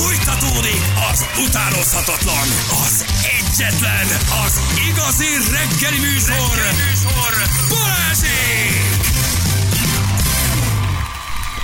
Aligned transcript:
Fújtatódik 0.00 0.82
az 1.10 1.26
utánozhatatlan, 1.46 2.48
az 2.84 3.04
egyetlen, 3.38 4.06
az 4.44 4.60
igazi 4.88 5.26
reggeli 5.50 5.98
műsor, 5.98 6.56
reggeli 6.56 6.76
műsor. 6.90 7.32
Balázsék! 7.68 9.10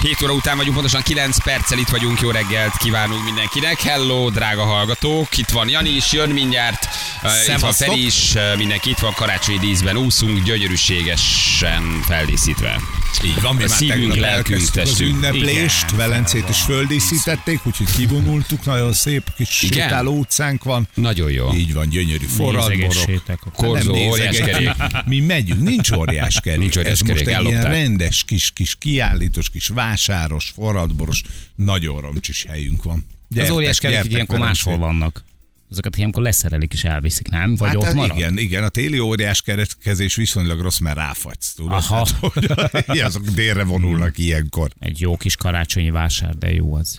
7 0.01 0.23
óra 0.23 0.33
után 0.33 0.57
vagyunk, 0.57 0.75
pontosan 0.75 1.03
9 1.03 1.43
perccel 1.43 1.79
itt 1.79 1.89
vagyunk, 1.89 2.21
jó 2.21 2.31
reggelt 2.31 2.77
kívánunk 2.77 3.25
mindenkinek. 3.25 3.81
Hello, 3.81 4.31
drága 4.31 4.65
hallgatók, 4.65 5.39
itt 5.39 5.51
van 5.51 5.69
Jani 5.69 5.91
is, 5.91 6.13
jön 6.13 6.31
mindjárt, 6.31 6.89
uh, 7.23 7.55
itt 7.55 7.61
van. 7.61 7.73
Feri 7.73 8.05
is, 8.05 8.35
uh, 8.35 8.57
mindenki 8.57 8.91
itt 8.91 8.99
van, 8.99 9.13
karácsonyi 9.13 9.59
díszben 9.59 9.97
úszunk, 9.97 10.43
gyönyörűségesen 10.43 12.03
feldíszítve. 12.07 12.81
Így 13.25 13.41
van, 13.43 13.55
mi 13.55 13.63
A 13.63 13.67
már 13.69 13.77
szívünk, 13.77 14.15
lelkünk, 14.15 14.63
az 14.75 15.01
ünneplést, 15.01 15.85
Igen. 15.85 15.97
Velencét 15.97 16.49
is 16.49 16.61
földíszítették, 16.61 17.67
úgyhogy 17.67 17.87
kivonultuk, 17.97 18.65
nagyon 18.65 18.93
szép 18.93 19.35
kis 19.37 19.63
Igen. 19.63 19.83
sétáló 19.83 20.19
utcánk 20.19 20.65
van. 20.65 20.89
Nagyon 20.95 21.31
jó. 21.31 21.53
Így 21.55 21.73
van, 21.73 21.89
gyönyörű 21.89 22.27
forradborok. 22.27 23.23
Korzó, 23.53 23.95
óriás 23.95 24.37
kerék. 24.39 24.75
Mi 25.07 25.21
megyünk, 25.21 25.63
nincs 25.63 25.91
óriás 25.91 26.41
kerék. 26.41 26.61
Nincs 26.61 26.77
óriás 26.77 26.93
Ez 26.93 27.01
most 27.01 27.23
kerék, 27.23 27.37
egy 27.37 27.47
ilyen 27.47 27.63
rendes 27.63 28.25
kis, 28.25 28.51
kis 28.51 28.75
kiállítós, 28.75 29.51
kis 29.51 29.67
vásáros, 29.67 30.53
forradboros, 30.55 31.23
nagyon 31.55 32.01
roncsis 32.01 32.45
helyünk 32.49 32.83
van. 32.83 33.07
Az 33.29 33.37
Gyertek, 33.37 33.55
óriás 33.55 33.79
kerekek 33.79 34.03
gyertek 34.03 34.13
ilyenkor 34.15 34.39
máshol 34.39 34.79
vannak. 34.79 35.25
Azokat 35.71 35.97
ilyenkor 35.97 36.23
leszerelik 36.23 36.73
és 36.73 36.85
elviszik, 36.85 37.29
nem? 37.29 37.55
Vagy 37.55 37.69
Hát 37.69 37.77
ott 37.77 37.85
az 37.87 37.95
marad? 37.95 38.17
igen, 38.17 38.39
igen, 38.39 38.65
a 38.65 38.69
téli 38.69 38.99
óriás 38.99 39.43
keretkezés 39.43 40.15
viszonylag 40.15 40.61
rossz, 40.61 40.79
mert 40.79 40.97
ráfagysz, 40.97 41.55
tudod? 41.55 41.73
Aha. 41.73 41.97
Hát, 41.97 42.11
hogy- 42.11 42.99
azok 43.09 43.25
délre 43.25 43.65
vonulnak 43.65 44.19
ilyenkor. 44.19 44.71
Egy 44.79 45.01
jó 45.01 45.17
kis 45.17 45.37
karácsonyi 45.37 45.91
vásár, 45.91 46.35
de 46.35 46.53
jó 46.53 46.75
az. 46.75 46.99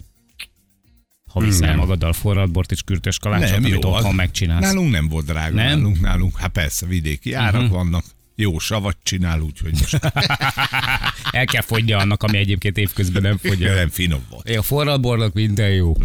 Ha 1.32 1.40
viszel 1.40 1.76
magaddal 1.76 2.14
forradbort 2.14 2.72
és 2.72 2.82
kürtös 2.82 3.20
kalácsot, 3.20 3.50
Nem, 3.50 3.58
amit 3.58 3.84
jó, 3.84 3.90
otthon 3.92 4.10
az- 4.10 4.16
megcsinálsz. 4.16 4.62
Nálunk 4.64 4.92
nem 4.92 5.08
volt 5.08 5.26
drága, 5.26 5.56
Nem? 5.56 5.66
Nálunk, 5.66 6.00
nálunk, 6.00 6.38
hát 6.38 6.52
persze, 6.52 6.86
vidéki 6.86 7.34
árak 7.34 7.62
uh-huh. 7.62 7.76
vannak. 7.76 8.04
Jó 8.40 8.60
savat 8.60 8.98
csinál, 9.04 9.40
úgyhogy 9.42 9.72
most 9.72 10.00
El 11.32 11.46
kell 11.46 11.62
fogyni 11.62 11.92
annak, 11.92 12.24
ami 12.24 12.38
egyébként 12.38 12.78
évközben 12.78 13.22
nem 13.22 13.38
fogy 13.38 13.60
nem 13.60 13.90
finom 13.90 14.22
volt. 14.30 14.50
A 14.50 14.62
forradbornak 14.62 15.34
minden 15.34 15.70
jó. 15.70 15.96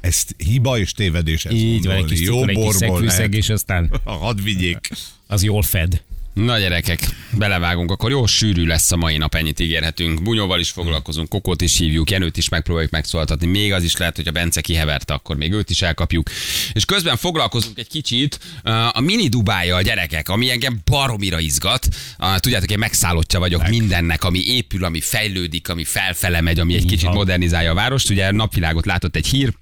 Ezt 0.00 0.34
hiba 0.38 0.78
és 0.78 0.92
tévedés 0.92 1.44
ezt 1.44 1.54
Így 1.56 1.84
van, 1.84 1.96
egy 1.96 2.04
kis 2.04 2.20
Jó 2.20 2.32
cukor, 2.32 2.48
egy 2.50 2.56
kis 2.56 2.86
borból 2.86 3.08
és 3.32 3.48
aztán 3.48 3.90
A 4.04 4.10
hadd 4.24 4.42
vigyék. 4.42 4.88
az 5.26 5.42
jól 5.42 5.62
fed. 5.62 6.02
Na 6.36 6.58
gyerekek, 6.58 7.08
belevágunk, 7.38 7.90
akkor 7.90 8.10
jó 8.10 8.26
sűrű 8.26 8.66
lesz 8.66 8.92
a 8.92 8.96
mai 8.96 9.16
nap, 9.16 9.34
ennyit 9.34 9.60
ígérhetünk. 9.60 10.22
Bunyóval 10.22 10.60
is 10.60 10.70
foglalkozunk, 10.70 11.28
Kokót 11.28 11.62
is 11.62 11.78
hívjuk, 11.78 12.10
Jenőt 12.10 12.36
is 12.36 12.48
megpróbáljuk 12.48 12.92
megszólaltatni. 12.92 13.46
Még 13.46 13.72
az 13.72 13.82
is 13.82 13.96
lehet, 13.96 14.16
hogy 14.16 14.28
a 14.28 14.30
Bence 14.30 14.60
kiheverte, 14.60 15.14
akkor 15.14 15.36
még 15.36 15.52
őt 15.52 15.70
is 15.70 15.82
elkapjuk. 15.82 16.30
És 16.72 16.84
közben 16.84 17.16
foglalkozunk 17.16 17.78
egy 17.78 17.88
kicsit 17.88 18.38
uh, 18.64 18.96
a 18.96 19.00
mini 19.00 19.28
Dubája 19.28 19.76
a 19.76 19.82
gyerekek, 19.82 20.28
ami 20.28 20.50
engem 20.50 20.80
baromira 20.84 21.40
izgat. 21.40 21.88
Uh, 22.18 22.36
tudjátok, 22.36 22.70
én 22.70 22.78
megszállottja 22.78 23.38
vagyok 23.38 23.68
mindennek, 23.68 24.24
ami 24.24 24.40
épül, 24.46 24.84
ami 24.84 25.00
fejlődik, 25.00 25.68
ami 25.68 25.84
felfele 25.84 26.40
megy, 26.40 26.60
ami 26.60 26.74
egy 26.74 26.86
kicsit 26.86 27.12
modernizálja 27.12 27.70
a 27.70 27.74
várost. 27.74 28.10
Ugye 28.10 28.30
napvilágot 28.30 28.86
látott 28.86 29.16
egy 29.16 29.26
hír, 29.26 29.52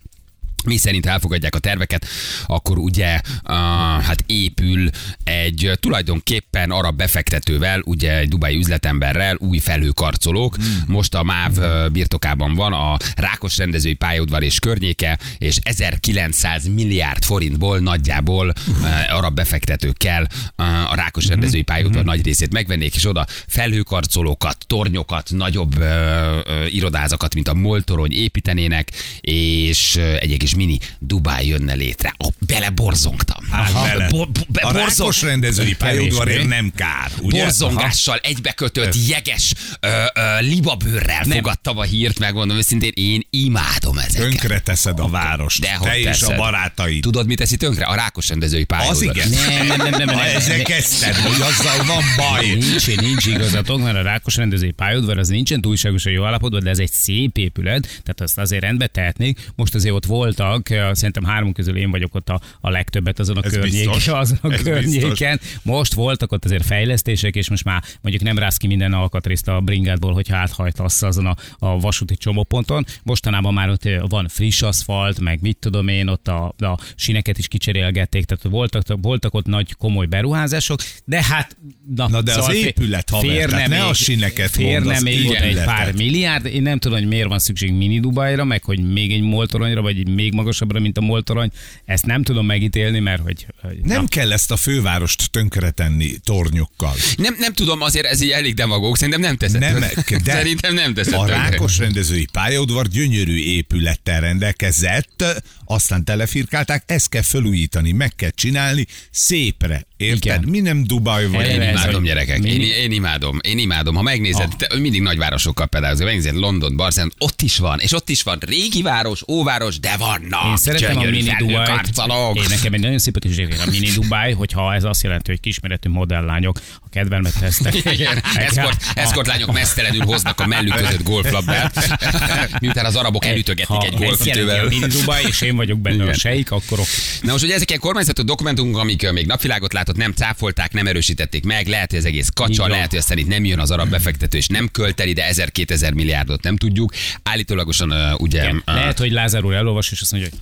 mi 0.65 0.77
szerint 0.77 1.07
elfogadják 1.07 1.55
a 1.55 1.59
terveket, 1.59 2.07
akkor 2.47 2.79
ugye 2.79 3.21
uh, 3.45 3.55
hát 4.03 4.25
épül 4.27 4.91
egy 5.25 5.71
tulajdonképpen 5.81 6.71
arab 6.71 6.97
befektetővel, 6.97 7.83
ugye 7.85 8.19
egy 8.19 8.29
dubai 8.29 8.57
üzletemberrel 8.57 9.37
új 9.39 9.59
felhőkarcolók. 9.59 10.57
Hmm. 10.57 10.85
Most 10.87 11.15
a 11.15 11.23
MÁV 11.23 11.53
birtokában 11.93 12.55
van 12.55 12.73
a 12.73 12.97
Rákos 13.17 13.57
rendezői 13.57 13.95
pályaudvar 13.95 14.43
és 14.43 14.59
környéke, 14.59 15.19
és 15.39 15.59
1900 15.63 16.67
milliárd 16.67 17.25
forintból 17.25 17.79
nagyjából 17.79 18.53
uh, 18.67 19.17
arab 19.17 19.35
befektetőkkel 19.35 20.29
uh, 20.57 20.93
a 20.93 20.95
Rákos 20.95 21.27
rendezői 21.27 21.63
pályaudvar 21.63 22.05
nagy 22.05 22.25
részét 22.25 22.53
megvennék, 22.53 22.95
és 22.95 23.07
oda 23.07 23.27
felhőkarcolókat, 23.47 24.57
tornyokat, 24.67 25.31
nagyobb 25.31 25.79
uh, 25.79 25.85
uh, 25.85 26.75
irodázakat, 26.75 27.35
mint 27.35 27.49
a 27.49 27.55
Moltorony 27.55 28.13
építenének, 28.13 28.91
és 29.21 29.97
uh, 29.97 30.17
egy 30.21 30.33
egész 30.33 30.54
mini 30.57 30.79
Dubáj 30.99 31.47
jönne 31.47 31.75
létre. 31.75 32.15
Oh, 32.19 32.31
beleborzongtam. 32.47 33.45
Hát 33.51 33.73
bele. 33.73 34.09
Bo- 34.09 34.31
bo- 34.31 34.47
be- 34.51 34.61
A 34.61 34.73
borzong- 34.73 34.99
rákos 34.99 35.23
rendezői 35.23 35.75
pályaudvarért 35.75 36.47
nem 36.49 36.73
kár, 36.77 37.11
ugye? 37.21 37.43
borzongással 37.43 38.19
egybekötött 38.23 38.95
jeges 39.09 39.53
ö, 39.81 39.89
ö, 40.15 40.41
libabőrrel 40.41 41.25
fogadtam 41.25 41.79
a 41.79 41.83
hírt, 41.83 42.19
megmondom 42.19 42.57
őszintén, 42.57 42.93
én 42.95 43.23
imádom 43.31 43.99
ezeket. 43.99 44.29
Tönkre 44.29 44.61
teszed 44.61 44.99
a 45.01 45.09
várost. 45.09 45.61
Dehogy 45.61 45.89
Te 45.89 45.99
és 45.99 46.05
teszed. 46.05 46.31
a 46.31 46.37
barátaid. 46.37 47.03
Tudod, 47.03 47.27
mit 47.27 47.39
teszi 47.39 47.57
tönkre? 47.57 47.85
A 47.85 47.95
rákos 47.95 48.29
rendezői 48.29 48.65
pályaudvar. 48.65 49.09
Az 49.17 49.17
igen. 49.17 49.29
Nem, 49.29 49.67
nem, 49.67 49.77
nem, 49.77 49.91
nem, 49.91 49.91
nem, 49.91 50.07
nem, 50.17 50.19
ezzel 50.19 50.57
nem. 50.57 50.65
kezdted, 50.65 51.15
hogy 51.17 51.41
azzal 51.41 51.85
van 51.85 52.03
baj. 52.17 52.47
Nincs, 52.47 52.97
nincs 52.97 53.27
igazatok, 53.27 53.83
mert 53.83 53.97
a 53.97 54.03
Rákos 54.03 54.37
rendezői 54.37 54.71
pályaudvar 54.71 55.19
az 55.19 55.29
nincsen 55.29 55.61
túlságosan 55.61 56.13
jó 56.13 56.25
állapotban, 56.25 56.63
de 56.63 56.71
ez 56.71 56.79
egy 56.79 56.91
szép 56.93 57.39
épület, 57.39 57.83
tehát 57.83 58.21
azt 58.21 58.39
azért 58.39 58.63
rendbe 58.63 58.87
tehetnék. 58.87 59.41
Most 59.57 59.75
azért 59.75 59.95
ott 59.95 60.07
voltak, 60.49 60.95
szerintem 60.97 61.25
három 61.25 61.53
közül 61.53 61.77
én 61.77 61.91
vagyok 61.91 62.15
ott 62.15 62.29
a, 62.29 62.41
a 62.61 62.71
legtöbbet 62.71 63.19
azon 63.19 63.37
a, 63.37 63.45
Ez 63.45 63.53
környéken, 63.53 63.93
biztos. 63.93 64.09
azon 64.23 64.39
a 64.43 64.53
Ez 64.53 64.63
környéken. 64.63 65.41
Most 65.63 65.95
voltak 65.95 66.33
ott 66.33 66.45
azért 66.45 66.65
fejlesztések, 66.67 67.35
és 67.35 67.49
most 67.51 67.65
már 67.65 67.83
mondjuk 68.01 68.25
nem 68.25 68.39
rász 68.39 68.57
ki 68.57 68.67
minden 68.67 68.93
alkatrészt 68.93 69.49
a 69.49 69.61
bringádból, 69.61 70.13
hogyha 70.13 70.37
áthajtasz 70.37 71.03
azon 71.03 71.27
a, 71.27 71.37
a 71.59 71.79
vasúti 71.79 72.17
csomóponton. 72.17 72.85
Mostanában 73.03 73.55
már 73.55 73.69
ott 73.69 73.89
van 74.09 74.29
friss 74.29 74.63
aszfalt, 74.63 75.21
meg 75.21 75.39
mit 75.43 75.57
tudom 75.57 75.89
én, 75.89 76.09
ott 76.09 76.29
a, 76.29 76.55
a 76.59 76.79
sineket 76.97 77.39
is 77.39 77.49
kicserélgették, 77.49 78.25
tehát 78.25 78.43
voltak, 78.43 78.85
voltak 79.01 79.35
ott 79.35 79.47
nagy 79.47 79.73
komoly 79.73 80.07
beruházások, 80.07 80.81
de 81.05 81.25
hát 81.25 81.57
Na 81.97 82.23
de 82.23 82.35
az 82.35 82.47
fé- 82.47 82.65
épület, 82.65 83.11
haver, 83.11 83.31
férne 83.31 83.47
tehát 83.47 83.69
ne 83.69 83.79
még- 83.81 83.89
a 83.89 83.95
sineket 83.95 84.51
Férne 84.51 84.79
mondd, 84.85 84.97
az 84.97 85.03
még 85.03 85.31
egy 85.33 85.65
pár 85.65 85.93
milliárd. 85.95 86.47
Én 86.47 86.63
nem 86.63 86.79
tudom, 86.79 86.99
hogy 86.99 87.09
miért 87.09 87.29
van 87.29 87.39
szükség 87.39 87.73
mini 87.73 88.01
Dubajra, 88.01 88.45
meg 88.45 88.65
hogy 88.65 88.93
még 88.93 89.13
egy 89.13 89.21
moltoronyra, 89.23 89.83
vagy 89.83 89.99
egy 89.99 90.09
még 90.25 90.33
magasabbra, 90.33 90.81
mint 90.81 90.99
a 90.99 91.01
moltorony. 91.01 91.51
Ezt 91.85 92.07
nem 92.07 92.23
tudom 92.23 92.47
megítélni, 92.47 92.99
mert 92.99 93.23
hogy... 93.23 93.47
hogy 93.63 93.79
Nem 93.83 94.01
na. 94.01 94.09
kell 94.09 94.33
ezt 94.33 94.51
a 94.51 94.57
fővárost 94.57 95.31
tönkretenni 95.31 96.13
tornyokkal. 96.25 96.95
Nem, 97.17 97.37
nem 97.39 97.53
tudom, 97.53 97.81
azért 97.81 98.07
ez 98.07 98.21
így 98.21 98.31
elég 98.31 98.55
demagóg, 98.55 98.97
szerintem 98.97 99.21
nem 99.23 99.37
teszed. 99.37 99.61
Nem, 99.61 99.79
de 99.79 99.93
Szerintem 100.35 100.75
nem 100.75 100.95
teszed. 100.95 101.13
A 101.13 101.25
tönkre. 101.25 101.37
Rákos 101.37 101.79
rendezői 101.79 102.27
pályaudvar 102.33 102.89
gyönyörű 102.89 103.37
épülettel 103.37 104.21
rendelkezett, 104.21 105.25
aztán 105.65 106.05
telefirkálták, 106.05 106.83
ezt 106.87 107.09
kell 107.09 107.23
felújítani, 107.23 107.93
meg 107.93 108.15
kell 108.15 108.31
csinálni 108.31 108.87
szépre. 109.11 109.87
Érted? 109.97 110.25
Igen. 110.25 110.45
Mi 110.49 110.61
nem 110.61 110.85
Dubaj 110.85 111.27
vagy. 111.29 111.47
Én 111.47 111.63
imádom, 111.63 112.03
gyerekek. 112.03 112.39
mi- 112.43 112.51
Én, 112.51 112.61
én 112.61 112.93
imádom. 112.93 113.39
Én 113.43 113.59
imádom. 113.59 113.95
Ha 113.95 114.03
megnézed, 114.03 114.49
Ah. 114.53 114.57
te 114.69 114.79
mindig 114.79 115.03
nagyvárosokkal 115.03 115.67
pedálozol, 115.67 116.07
megnézed 116.07 116.35
London, 116.35 116.77
Barcelona, 116.77 117.13
ott 117.19 117.43
is 117.43 117.59
van, 117.59 117.79
és 117.81 117.93
ott 117.93 118.09
is 118.09 118.23
van 118.23 118.39
régi 118.47 118.83
város, 118.83 119.23
óváros, 119.29 119.79
de 119.81 119.97
vannak. 119.97 120.45
Én 120.51 120.57
szeretem 120.57 120.97
a 120.99 121.03
mini 121.03 121.23
felhőkarcolók. 121.23 122.37
Én 122.37 122.45
nekem 122.49 122.73
egy 122.73 122.81
nagyon 122.81 122.99
szimpatikus 122.99 123.37
évér 123.37 123.61
a 123.67 123.71
mini 123.71 123.91
Dubáj, 123.91 124.33
hogyha 124.33 124.75
ez 124.75 124.85
azt 124.85 125.03
jelenti, 125.03 125.31
hogy 125.31 125.41
kismeretű 125.41 125.89
modelllányok 125.91 126.61
a 126.81 126.89
kedvelmet 126.91 127.39
tesznek. 127.41 127.75
Igen, 127.95 128.23
eszkort, 128.37 128.83
eszkort 128.95 129.27
lányok 129.27 129.53
mesztelenül 129.53 130.05
hoznak 130.05 130.41
a 130.41 130.47
mellük 130.47 130.75
között 130.75 131.03
golflabdát, 131.03 131.97
miután 132.61 132.85
az 132.85 132.97
arabok 132.97 133.25
elütögetik 133.25 133.67
Ha 133.77 133.83
egy 133.85 133.95
a 133.95 133.97
golfütővel. 133.97 134.65
mini 134.69 134.87
Dubáj, 134.87 135.23
és 135.29 135.41
én 135.41 135.57
vagyok 135.57 135.79
benne 135.79 135.95
Igen. 136.03 136.09
a 136.09 136.15
sejk, 136.15 136.51
akkor. 136.51 136.79
Na 137.23 137.33
most 137.33 137.45
ugye 137.45 137.55
ezek 137.55 137.69
ilyen 137.69 137.81
kormányzati 137.81 138.23
dokumentumok, 138.23 138.79
amik 138.79 139.11
még 139.13 139.27
napvilágot 139.27 139.73
látott, 139.85 140.03
nem 140.03 140.13
cáfolták, 140.13 140.73
nem 140.73 140.87
erősítették 140.87 141.45
meg, 141.45 141.67
lehet, 141.67 141.91
hogy 141.91 141.99
ez 141.99 142.05
egész 142.05 142.29
kacsa, 142.35 142.67
lehet, 142.67 142.91
hogy 142.91 142.99
aztán 142.99 143.19
itt 143.19 143.27
nem 143.27 143.45
jön 143.45 143.59
az 143.59 143.71
arab 143.71 143.89
befektető, 143.89 144.39
és 144.39 144.47
nem 144.47 144.69
költeni, 144.73 145.13
de 145.13 145.29
1000-2000 145.33 145.95
milliárdot 145.95 146.43
nem 146.43 146.57
tudjuk. 146.57 146.93
Állítólagosan 147.23 147.93
uh, 147.93 148.21
ugye... 148.21 148.43
Igen. 148.43 148.63
Lehet, 148.65 148.99
hogy 148.99 149.13
Lázár 149.13 149.45
úr 149.45 149.55
elolvas, 149.55 149.93
és 149.93 150.01
azt 150.01 150.13
mondja, 150.13 150.31
hogy 150.31 150.39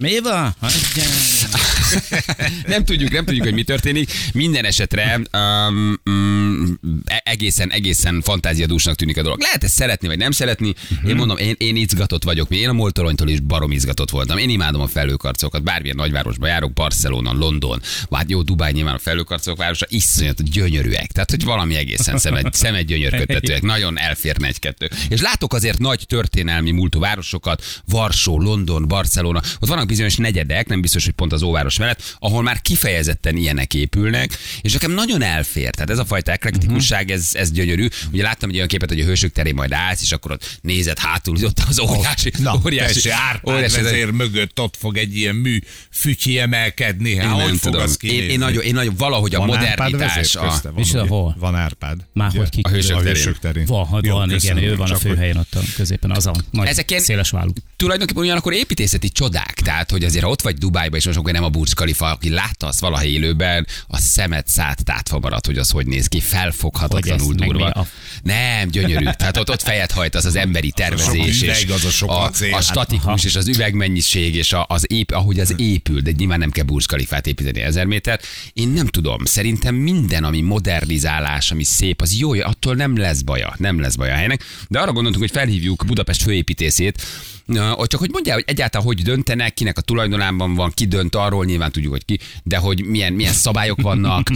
mi 0.00 0.18
van? 0.18 0.54
Nem 2.66 2.84
tudjuk, 2.84 3.10
nem 3.10 3.24
tudjuk, 3.24 3.44
hogy 3.44 3.54
mi 3.54 3.62
történik. 3.62 4.12
Minden 4.32 4.64
esetre 4.64 5.20
um, 5.32 6.00
um, 6.04 6.78
egészen, 7.24 7.70
egészen 7.70 8.20
fantáziadúsnak 8.20 8.94
tűnik 8.94 9.16
a 9.16 9.22
dolog. 9.22 9.40
Lehet 9.40 9.64
ezt 9.64 9.74
szeretni, 9.74 10.08
vagy 10.08 10.18
nem 10.18 10.30
szeretni. 10.30 10.74
Én 11.06 11.16
mondom, 11.16 11.36
én, 11.36 11.54
én 11.58 11.76
izgatott 11.76 12.24
vagyok. 12.24 12.50
Én 12.50 12.68
a 12.68 12.72
Moltoronytól 12.72 13.28
is 13.28 13.40
barom 13.40 13.70
izgatott 13.70 14.10
voltam. 14.10 14.38
Én 14.38 14.48
imádom 14.48 14.80
a 14.80 14.86
felőkarcokat. 14.86 15.62
Bármilyen 15.62 15.96
nagyvárosba 15.96 16.46
járok, 16.46 16.72
Barcelona, 16.72 17.32
London, 17.32 17.80
vagy 18.08 18.30
jó, 18.30 18.42
Dubáj 18.42 18.72
nyilván 18.72 18.94
a 18.94 18.98
felőkarcok 18.98 19.56
városa, 19.56 19.86
iszonyat 19.88 20.50
gyönyörűek. 20.50 21.12
Tehát, 21.12 21.30
hogy 21.30 21.44
valami 21.44 21.74
egészen 21.74 22.18
szemed, 22.18 22.54
szemed 22.54 22.86
gyönyörködtetőek. 22.86 23.62
Nagyon 23.62 23.98
elférne 23.98 24.46
egy-kettő. 24.46 24.90
És 25.08 25.20
látok 25.20 25.52
azért 25.52 25.78
nagy 25.78 26.04
történelmi 26.06 26.70
múltú 26.70 27.00
városokat, 27.00 27.64
Varsó, 27.86 28.40
London, 28.40 28.88
Barcelona. 28.88 29.42
Ott 29.58 29.68
vannak 29.68 29.89
bizonyos 29.90 30.16
negyedek, 30.16 30.68
nem 30.68 30.80
biztos, 30.80 31.04
hogy 31.04 31.12
pont 31.14 31.32
az 31.32 31.42
óváros 31.42 31.78
mellett, 31.78 32.16
ahol 32.18 32.42
már 32.42 32.62
kifejezetten 32.62 33.36
ilyenek 33.36 33.74
épülnek, 33.74 34.38
és 34.60 34.72
nekem 34.72 34.90
nagyon 34.92 35.22
elfér. 35.22 35.70
Tehát 35.70 35.90
ez 35.90 35.98
a 35.98 36.04
fajta 36.04 36.32
eklektikusság, 36.32 37.10
ez, 37.10 37.30
ez 37.32 37.50
gyönyörű. 37.52 37.88
Ugye 38.12 38.22
láttam 38.22 38.48
egy 38.48 38.54
olyan 38.56 38.68
képet, 38.68 38.88
hogy 38.88 39.00
a 39.00 39.04
hősök 39.04 39.32
terén 39.32 39.54
majd 39.54 39.72
állsz, 39.72 40.02
és 40.02 40.12
akkor 40.12 40.30
ott 40.32 40.58
nézed 40.62 40.98
hátul, 40.98 41.34
hogy 41.34 41.44
ott 41.44 41.58
az 41.68 41.78
óriási, 41.80 42.32
Na, 42.38 42.60
óriási, 42.66 43.10
Árpád 43.10 43.54
óriási 43.54 43.82
vezér 43.82 44.10
mögött 44.10 44.60
ott 44.60 44.76
fog 44.78 44.96
egy 44.96 45.16
ilyen 45.16 45.34
mű 45.34 45.58
fütyi 45.92 46.38
emelkedni. 46.38 47.08
Én 47.10 47.20
Hát, 47.20 47.36
nem 47.36 47.48
hogy 47.48 47.58
fog 47.58 47.70
tudom. 47.72 47.82
az 47.82 47.96
Én, 48.00 48.30
én, 48.30 48.38
nagyon, 48.38 48.62
én 48.62 48.74
nagyon, 48.74 48.94
valahogy 48.96 49.34
a 49.34 49.38
Van 49.38 49.56
Árpád 49.56 49.90
modernitás, 49.90 50.34
a? 50.34 50.60
Van, 50.74 51.08
hol? 51.08 51.36
Van 51.38 51.54
Árpád. 51.54 52.00
Már 52.12 52.30
hogy 52.36 52.48
ki- 52.48 52.60
a 52.62 52.68
hősök 52.68 52.96
A 52.96 52.98
terén. 52.98 53.14
hősök 53.14 53.38
terén. 53.38 53.64
Van, 53.66 53.86
van, 53.90 54.00
Jó, 54.04 54.14
van 54.14 54.30
igen, 54.34 54.56
ő 54.56 54.76
van 54.76 54.90
a 54.90 54.96
főhelyen 54.96 55.36
ott 55.36 55.54
a 55.54 55.60
középen, 55.76 56.10
az 56.10 56.26
a 56.26 56.34
nagy 56.50 56.66
Ezek 56.68 56.98
széles 56.98 57.30
vállú. 57.30 57.52
tulajdonképpen 57.76 58.22
ugyanakkor 58.22 58.52
építészeti 58.52 59.08
csodák. 59.08 59.60
Tehát, 59.60 59.79
hogy 59.90 60.04
azért 60.04 60.24
ha 60.24 60.30
ott 60.30 60.42
vagy 60.42 60.56
Dubájba, 60.56 60.96
és 60.96 61.04
most 61.06 61.18
akkor 61.18 61.32
nem 61.32 61.44
a 61.44 61.48
Burj 61.48 61.70
Khalifa, 61.74 62.06
aki 62.10 62.28
látta 62.30 62.66
azt 62.66 62.80
valaha 62.80 63.04
élőben, 63.04 63.66
a 63.86 63.98
szemet 63.98 64.48
szállt 64.48 64.84
tátva 64.84 65.18
maradt, 65.18 65.46
hogy 65.46 65.58
az 65.58 65.70
hogy 65.70 65.86
néz 65.86 66.06
ki, 66.06 66.20
felfoghatatlanul 66.20 67.34
durva. 67.34 67.66
a- 67.70 67.86
Nem, 68.22 68.68
gyönyörű. 68.68 69.04
Tehát 69.04 69.36
ott, 69.36 69.50
ott 69.50 69.62
fejet 69.62 69.90
hajt 69.90 70.14
az 70.14 70.24
az 70.24 70.34
emberi 70.36 70.70
tervezés, 70.70 71.42
és 71.42 71.66
az 71.70 71.84
a 71.84 71.90
sok 71.90 72.10
a, 72.10 72.22
a 72.24 72.30
Hát, 72.52 72.62
statikus, 72.62 73.24
és 73.24 73.36
az 73.36 73.48
üvegmennyiség, 73.48 74.34
és 74.34 74.52
a, 74.52 74.64
az 74.68 74.92
ép, 74.92 75.10
ahogy 75.10 75.40
az 75.40 75.54
épül, 75.56 76.00
de 76.00 76.10
nyilván 76.16 76.38
nem 76.38 76.50
kell 76.50 76.64
Burj 76.64 76.84
Khalifát 76.84 77.26
építeni 77.26 77.60
ezer 77.60 77.84
méter. 77.86 78.20
Én 78.52 78.68
nem 78.68 78.86
tudom, 78.86 79.24
szerintem 79.24 79.74
minden, 79.74 80.24
ami 80.24 80.40
modernizálás, 80.40 81.50
ami 81.50 81.64
szép, 81.64 82.00
az 82.02 82.14
jó, 82.18 82.32
attól 82.32 82.74
nem 82.74 82.96
lesz 82.96 83.20
baja, 83.20 83.54
nem 83.58 83.80
lesz 83.80 83.94
baja 83.94 84.12
a 84.12 84.16
helynek. 84.16 84.44
De 84.68 84.78
arra 84.78 84.92
gondoltunk, 84.92 85.22
hogy 85.24 85.32
felhívjuk 85.40 85.84
Budapest 85.86 86.22
főépítészét, 86.22 87.02
csak 87.84 88.00
hogy 88.00 88.10
mondjál, 88.10 88.34
hogy 88.34 88.44
egyáltalán 88.46 88.86
hogy 88.86 89.02
döntenek, 89.02 89.54
kinek 89.54 89.69
a 89.78 89.80
tulajdonában 89.80 90.54
van, 90.54 90.70
ki 90.74 90.84
dönt 90.86 91.14
arról, 91.14 91.44
nyilván 91.44 91.72
tudjuk, 91.72 91.92
hogy 91.92 92.04
ki, 92.04 92.18
de 92.42 92.56
hogy 92.56 92.84
milyen, 92.84 93.12
milyen 93.12 93.32
szabályok 93.32 93.80
vannak, 93.80 94.30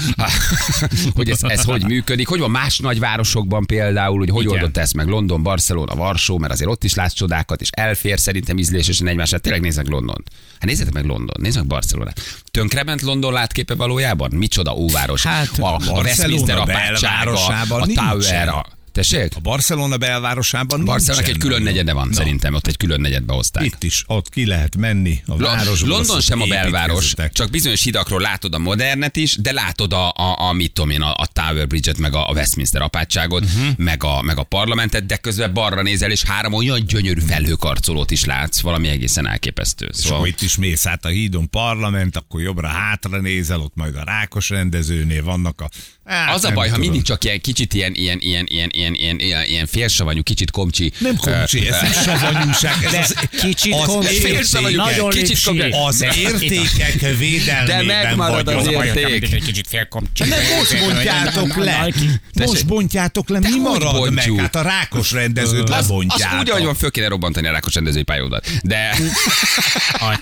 hogy 1.17 1.31
ez, 1.31 1.43
ez 1.43 1.65
hogy 1.65 1.85
működik, 1.85 2.29
hogy 2.29 2.39
van 2.39 2.51
más 2.51 2.79
nagyvárosokban 2.79 3.67
például, 3.67 4.19
hogy 4.19 4.31
hogy 4.31 4.45
Igen. 4.45 4.55
oldott 4.55 4.77
ezt 4.77 4.95
meg 4.95 5.07
London, 5.07 5.43
Barcelona, 5.43 5.95
Varsó, 5.95 6.39
mert 6.39 6.53
azért 6.53 6.71
ott 6.71 6.85
is 6.85 6.95
látsz 6.95 7.13
csodákat, 7.13 7.61
és 7.61 7.69
elfér 7.71 8.19
szerintem 8.19 8.59
ízlésen 8.59 9.09
egymását. 9.09 9.41
Tényleg 9.41 9.61
nézzek 9.61 9.89
London. 9.89 10.23
Hát 10.53 10.65
nézzétek 10.65 10.93
meg 10.93 11.05
London, 11.05 11.37
nézzek 11.41 11.67
Barcelonát. 11.67 12.21
Tönkrement 12.51 13.03
London 13.03 13.33
látképe 13.33 13.75
valójában? 13.75 14.31
Micsoda 14.31 14.75
óváros. 14.75 15.23
Hát, 15.23 15.59
a, 15.59 15.75
a 15.75 16.01
Westminster 16.01 16.59
apátsága, 16.59 17.47
a 17.69 17.87
Tower, 17.95 18.49
a, 18.49 18.67
Tessék? 18.95 19.33
A 19.37 19.41
Barcelona 19.41 19.97
belvárosában 19.97 20.85
Barcelonának 20.85 21.31
egy 21.31 21.39
külön 21.39 21.63
negyede 21.63 21.93
van, 21.93 22.09
Na, 22.09 22.15
szerintem. 22.15 22.55
Ott 22.55 22.67
egy 22.67 22.77
külön 22.77 23.01
negyedbe 23.01 23.33
hozták. 23.33 23.65
Itt 23.65 23.83
is, 23.83 24.05
ott 24.07 24.29
ki 24.29 24.47
lehet 24.47 24.77
menni 24.77 25.23
a 25.27 25.37
városba. 25.37 25.89
London 25.89 26.21
sem 26.21 26.41
a 26.41 26.47
belváros, 26.47 27.15
csak 27.33 27.51
bizonyos 27.51 27.83
hidakról 27.83 28.21
látod 28.21 28.55
a 28.55 28.59
modernet 28.59 29.17
is, 29.17 29.37
de 29.37 29.53
látod 29.53 29.93
a, 29.93 30.11
a, 30.11 30.49
a 30.49 30.53
mit 30.53 30.73
tudom 30.73 30.91
én, 30.91 31.01
a, 31.03 31.15
a 31.15 31.27
Tower 31.27 31.67
Bridge-et, 31.67 31.99
meg 31.99 32.15
a, 32.15 32.29
a 32.29 32.33
Westminster 32.33 32.83
apátságot, 32.83 33.45
uh-huh. 33.45 33.77
meg, 33.77 34.05
a, 34.05 34.23
meg 34.23 34.39
a 34.39 34.43
parlamentet, 34.43 35.07
de 35.07 35.17
közben 35.17 35.53
balra 35.53 35.83
nézel, 35.83 36.11
és 36.11 36.23
három 36.23 36.53
olyan 36.53 36.87
gyönyörű 36.87 37.21
felhőkarcolót 37.21 38.11
is 38.11 38.25
látsz, 38.25 38.61
valami 38.61 38.89
egészen 38.89 39.29
elképesztő. 39.29 39.89
És 39.91 39.97
Szóval, 39.97 40.17
akkor 40.17 40.29
itt 40.29 40.43
is 40.43 40.57
mész 40.57 40.87
át 40.87 41.05
a 41.05 41.09
hídon 41.09 41.51
parlament, 41.51 42.17
akkor 42.17 42.41
jobbra 42.41 42.69
hátra 42.69 43.21
nézel, 43.21 43.61
ott 43.61 43.75
majd 43.75 43.97
a 43.97 44.05
Rákos 44.05 44.49
rendezőnél 44.49 45.25
vannak 45.25 45.61
a... 45.61 45.69
Hát, 46.05 46.35
az 46.35 46.45
a 46.45 46.47
nem 46.47 46.55
baj, 46.55 46.69
ha 46.69 46.75
tudom. 46.75 46.91
mindig 46.91 47.07
csak 47.07 47.25
ilyen 47.25 47.41
kicsit 47.41 47.75
ilyen, 47.75 47.95
ilyen, 47.95 48.19
ilyen, 48.21 48.47
ilyen, 48.49 48.69
ilyen, 48.73 48.84
ilyen, 48.93 49.19
ilyen, 49.19 49.45
ilyen 49.47 49.67
félsavanyú, 49.67 50.23
kicsit 50.23 50.51
komcsi. 50.51 50.93
Nem 50.99 51.17
komcsi, 51.17 51.69
ez 51.69 51.81
nem 51.81 51.93
savanyúság, 51.93 52.75
ez 52.85 52.91
De 52.91 52.99
az, 52.99 53.15
kicsit 53.41 53.75
az 53.75 53.87
komcsi, 53.87 54.15
félsavanyú, 54.15 54.77
nagyon 54.77 55.11
kicsit 55.11 55.43
komcsi. 55.45 55.71
az 55.71 56.05
értékek 56.17 57.01
De 57.01 57.15
védelmében 57.15 57.87
megmarad 57.87 58.49
az 58.49 58.67
érték. 58.71 59.33
Egy 59.33 59.45
kicsit 59.45 59.67
félkomcsi. 59.69 60.25
Nem 60.25 60.39
most 60.59 60.79
bontjátok 60.81 61.57
le. 61.57 61.89
Most 62.35 62.67
bontjátok 62.67 63.29
le, 63.29 63.39
De 63.39 63.49
mi 63.49 63.59
marad 63.59 64.13
meg? 64.13 64.33
Hát 64.37 64.55
a 64.57 64.63
rákos 64.63 65.13
rendezőt 65.13 65.69
Az, 65.69 65.77
az 65.79 65.89
lebontjátok. 65.89 66.41
úgy, 66.41 66.51
ahogy 66.51 66.65
van, 66.65 66.75
föl 66.75 66.91
kéne 66.91 67.09
robbantani 67.09 67.47
a 67.47 67.53
rákos 67.53 67.75
rendezői 67.75 68.03
pályaudvat. 68.03 68.51
De 68.63 68.97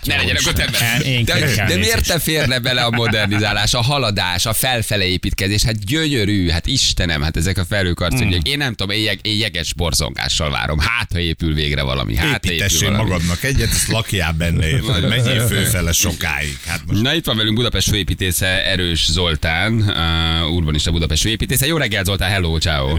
ne 0.05 0.17
legyenek 0.17 0.43
ott 0.47 0.59
ember. 0.59 1.07
Én 1.07 1.25
De, 1.25 1.65
de 1.69 1.77
miért 1.77 2.07
te 2.07 2.19
férne 2.19 2.59
bele 2.59 2.83
a 2.83 2.91
modernizálás, 2.91 3.75
a 3.75 3.83
haladás, 3.83 4.47
a 4.47 4.53
felfele 4.53 5.05
építkezés? 5.05 5.63
Hát 5.63 5.85
gyönyörű, 5.85 6.49
hát 6.49 6.67
Istenem, 6.67 7.23
hát 7.23 7.37
ezek 7.37 7.59
a 7.59 7.65
felőkarcok. 7.69 8.19
Hmm. 8.19 8.29
Én 8.53 8.59
nem 8.59 8.75
tudom, 8.75 8.97
én, 8.97 9.03
jeg, 9.03 9.19
én 9.23 9.39
jeges 9.39 9.75
borzongással 9.75 10.51
várom. 10.51 10.79
Hát, 10.79 11.13
ha 11.13 11.19
épül 11.19 11.55
végre 11.55 11.83
valami. 11.83 12.17
Hát, 12.17 12.29
ha 12.29 12.35
épül 12.35 12.51
Építessél 12.51 12.91
valami. 12.91 13.09
magadnak 13.09 13.43
egyet, 13.43 13.69
ezt 13.71 13.89
lakjál 13.89 14.33
benne, 14.33 14.69
érted? 14.69 15.09
Menjél 15.09 15.47
fölfele 15.47 15.93
sokáig. 15.93 16.59
Hát 16.67 16.81
most 16.87 17.03
Na 17.03 17.15
itt 17.15 17.25
van 17.25 17.37
velünk 17.37 17.57
Budapest 17.57 17.89
főépítésze 17.89 18.65
Erős 18.67 19.11
Zoltán, 19.11 19.73
uh, 19.75 20.55
urbanista 20.55 20.91
Budapest 20.91 21.23
főépítésze. 21.23 21.67
Jó 21.67 21.77
reggelt 21.77 22.05
Zoltán, 22.07 22.31
hello, 22.31 22.59
ciao. 22.59 22.99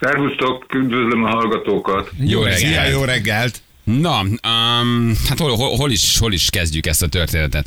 Szervusztok, 0.00 0.66
üdvözlöm 0.74 1.24
a 1.24 1.28
hallgatókat. 1.28 2.10
Jó 2.18 2.42
Szia, 2.42 2.50
reggelt. 2.50 2.92
jó 2.92 3.04
reggelt! 3.04 3.60
Na, 3.84 4.20
um, 4.20 5.12
hát 5.28 5.38
hol, 5.38 5.56
hol, 5.56 5.76
hol, 5.76 5.90
is, 5.90 6.18
hol 6.18 6.32
is 6.32 6.50
kezdjük 6.50 6.86
ezt 6.86 7.02
a 7.02 7.08
történetet? 7.08 7.66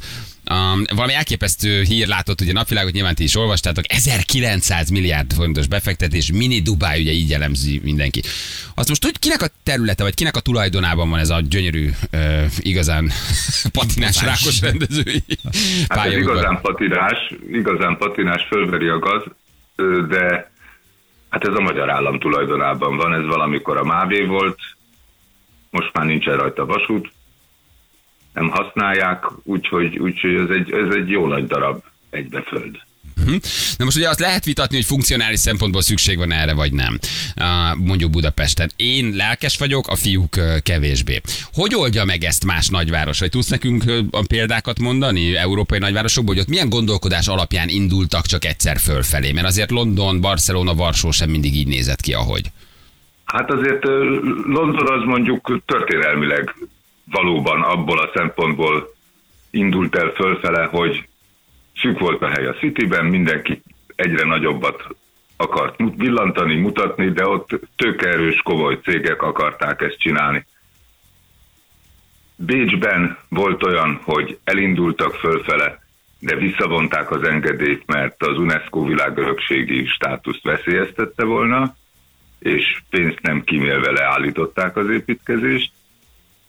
Um, 0.51 0.83
valami 0.95 1.13
elképesztő 1.13 1.81
hír 1.81 2.07
látott, 2.07 2.41
ugye 2.41 2.51
napvilágot 2.51 2.93
nyilván 2.93 3.15
ti 3.15 3.23
is 3.23 3.35
olvastátok, 3.35 3.83
1900 3.87 4.89
milliárd 4.89 5.33
forintos 5.33 5.67
befektetés, 5.67 6.31
mini 6.31 6.61
Dubai, 6.61 7.01
ugye 7.01 7.11
így 7.11 7.29
jellemzi 7.29 7.81
mindenki. 7.83 8.21
Azt 8.75 8.89
most 8.89 9.05
úgy 9.05 9.19
kinek 9.19 9.41
a 9.41 9.47
területe, 9.63 10.03
vagy 10.03 10.13
kinek 10.13 10.35
a 10.35 10.39
tulajdonában 10.39 11.09
van 11.09 11.19
ez 11.19 11.29
a 11.29 11.41
gyönyörű, 11.49 11.89
uh, 12.13 12.45
igazán 12.57 13.11
patinás 13.79 14.21
rákos 14.21 14.61
rendezői 14.61 15.23
Hát 15.87 16.05
ez 16.05 16.13
igazán 16.13 16.59
patinás, 16.61 17.33
igazán 17.51 17.97
patinás 17.97 18.45
fölveri 18.47 18.87
a 18.87 18.99
gaz, 18.99 19.23
de 20.07 20.51
hát 21.29 21.47
ez 21.47 21.53
a 21.53 21.61
magyar 21.61 21.89
állam 21.89 22.19
tulajdonában 22.19 22.97
van, 22.97 23.13
ez 23.13 23.25
valamikor 23.25 23.77
a 23.77 23.83
Mávé 23.83 24.25
volt, 24.25 24.59
most 25.69 25.93
már 25.93 26.05
nincsen 26.05 26.37
rajta 26.37 26.65
vasút, 26.65 27.11
nem 28.33 28.49
használják, 28.49 29.23
úgyhogy, 29.43 29.97
úgyhogy 29.97 30.33
ez, 30.33 30.49
egy, 30.49 30.71
ez 30.71 30.95
egy 30.95 31.09
jó 31.09 31.27
nagy 31.27 31.47
darab 31.47 31.83
egybeföld. 32.09 32.77
Hm? 33.25 33.35
Na 33.77 33.85
most 33.85 33.97
ugye 33.97 34.09
azt 34.09 34.19
lehet 34.19 34.45
vitatni, 34.45 34.75
hogy 34.75 34.85
funkcionális 34.85 35.39
szempontból 35.39 35.81
szükség 35.81 36.17
van 36.17 36.31
erre, 36.31 36.53
vagy 36.53 36.73
nem. 36.73 36.99
Mondjuk 37.77 38.11
Budapesten. 38.11 38.71
Én 38.75 39.13
lelkes 39.15 39.57
vagyok, 39.57 39.87
a 39.87 39.95
fiúk 39.95 40.35
kevésbé. 40.63 41.21
Hogy 41.53 41.75
oldja 41.75 42.05
meg 42.05 42.23
ezt 42.23 42.45
más 42.45 42.67
nagyváros? 42.67 43.19
Vagy 43.19 43.29
tudsz 43.29 43.49
nekünk 43.49 43.83
a 44.11 44.23
példákat 44.27 44.79
mondani 44.79 45.35
európai 45.35 45.79
nagyvárosokból, 45.79 46.33
hogy 46.33 46.43
ott 46.43 46.49
milyen 46.49 46.69
gondolkodás 46.69 47.27
alapján 47.27 47.69
indultak 47.69 48.25
csak 48.25 48.45
egyszer 48.45 48.77
fölfelé? 48.77 49.31
Mert 49.31 49.47
azért 49.47 49.71
London, 49.71 50.21
Barcelona, 50.21 50.73
Varsó 50.73 51.11
sem 51.11 51.29
mindig 51.29 51.55
így 51.55 51.67
nézett 51.67 52.01
ki, 52.01 52.13
ahogy. 52.13 52.51
Hát 53.25 53.51
azért 53.51 53.83
London 54.45 54.87
az 54.91 55.03
mondjuk 55.05 55.61
történelmileg 55.65 56.55
valóban 57.11 57.61
abból 57.61 57.99
a 57.99 58.11
szempontból 58.13 58.93
indult 59.51 59.95
el 59.95 60.09
fölfele, 60.09 60.63
hogy 60.63 61.07
szűk 61.75 61.99
volt 61.99 62.21
a 62.21 62.27
hely 62.27 62.45
a 62.45 62.53
Cityben, 62.53 63.05
mindenki 63.05 63.61
egyre 63.95 64.25
nagyobbat 64.25 64.87
akart 65.37 65.75
villantani, 65.97 66.55
mutatni, 66.55 67.11
de 67.11 67.27
ott 67.27 67.49
tőkeerős, 67.75 68.41
komoly 68.41 68.79
cégek 68.83 69.21
akarták 69.21 69.81
ezt 69.81 69.99
csinálni. 69.99 70.45
Bécsben 72.35 73.17
volt 73.29 73.63
olyan, 73.63 74.01
hogy 74.03 74.39
elindultak 74.43 75.13
fölfele, 75.13 75.83
de 76.19 76.35
visszavonták 76.35 77.11
az 77.11 77.23
engedélyt, 77.23 77.85
mert 77.85 78.23
az 78.23 78.37
UNESCO 78.37 78.83
világörökségi 78.83 79.85
státuszt 79.85 80.43
veszélyeztette 80.43 81.23
volna, 81.23 81.75
és 82.39 82.81
pénzt 82.89 83.21
nem 83.21 83.43
kímélve 83.43 83.91
leállították 83.91 84.75
az 84.77 84.89
építkezést. 84.89 85.71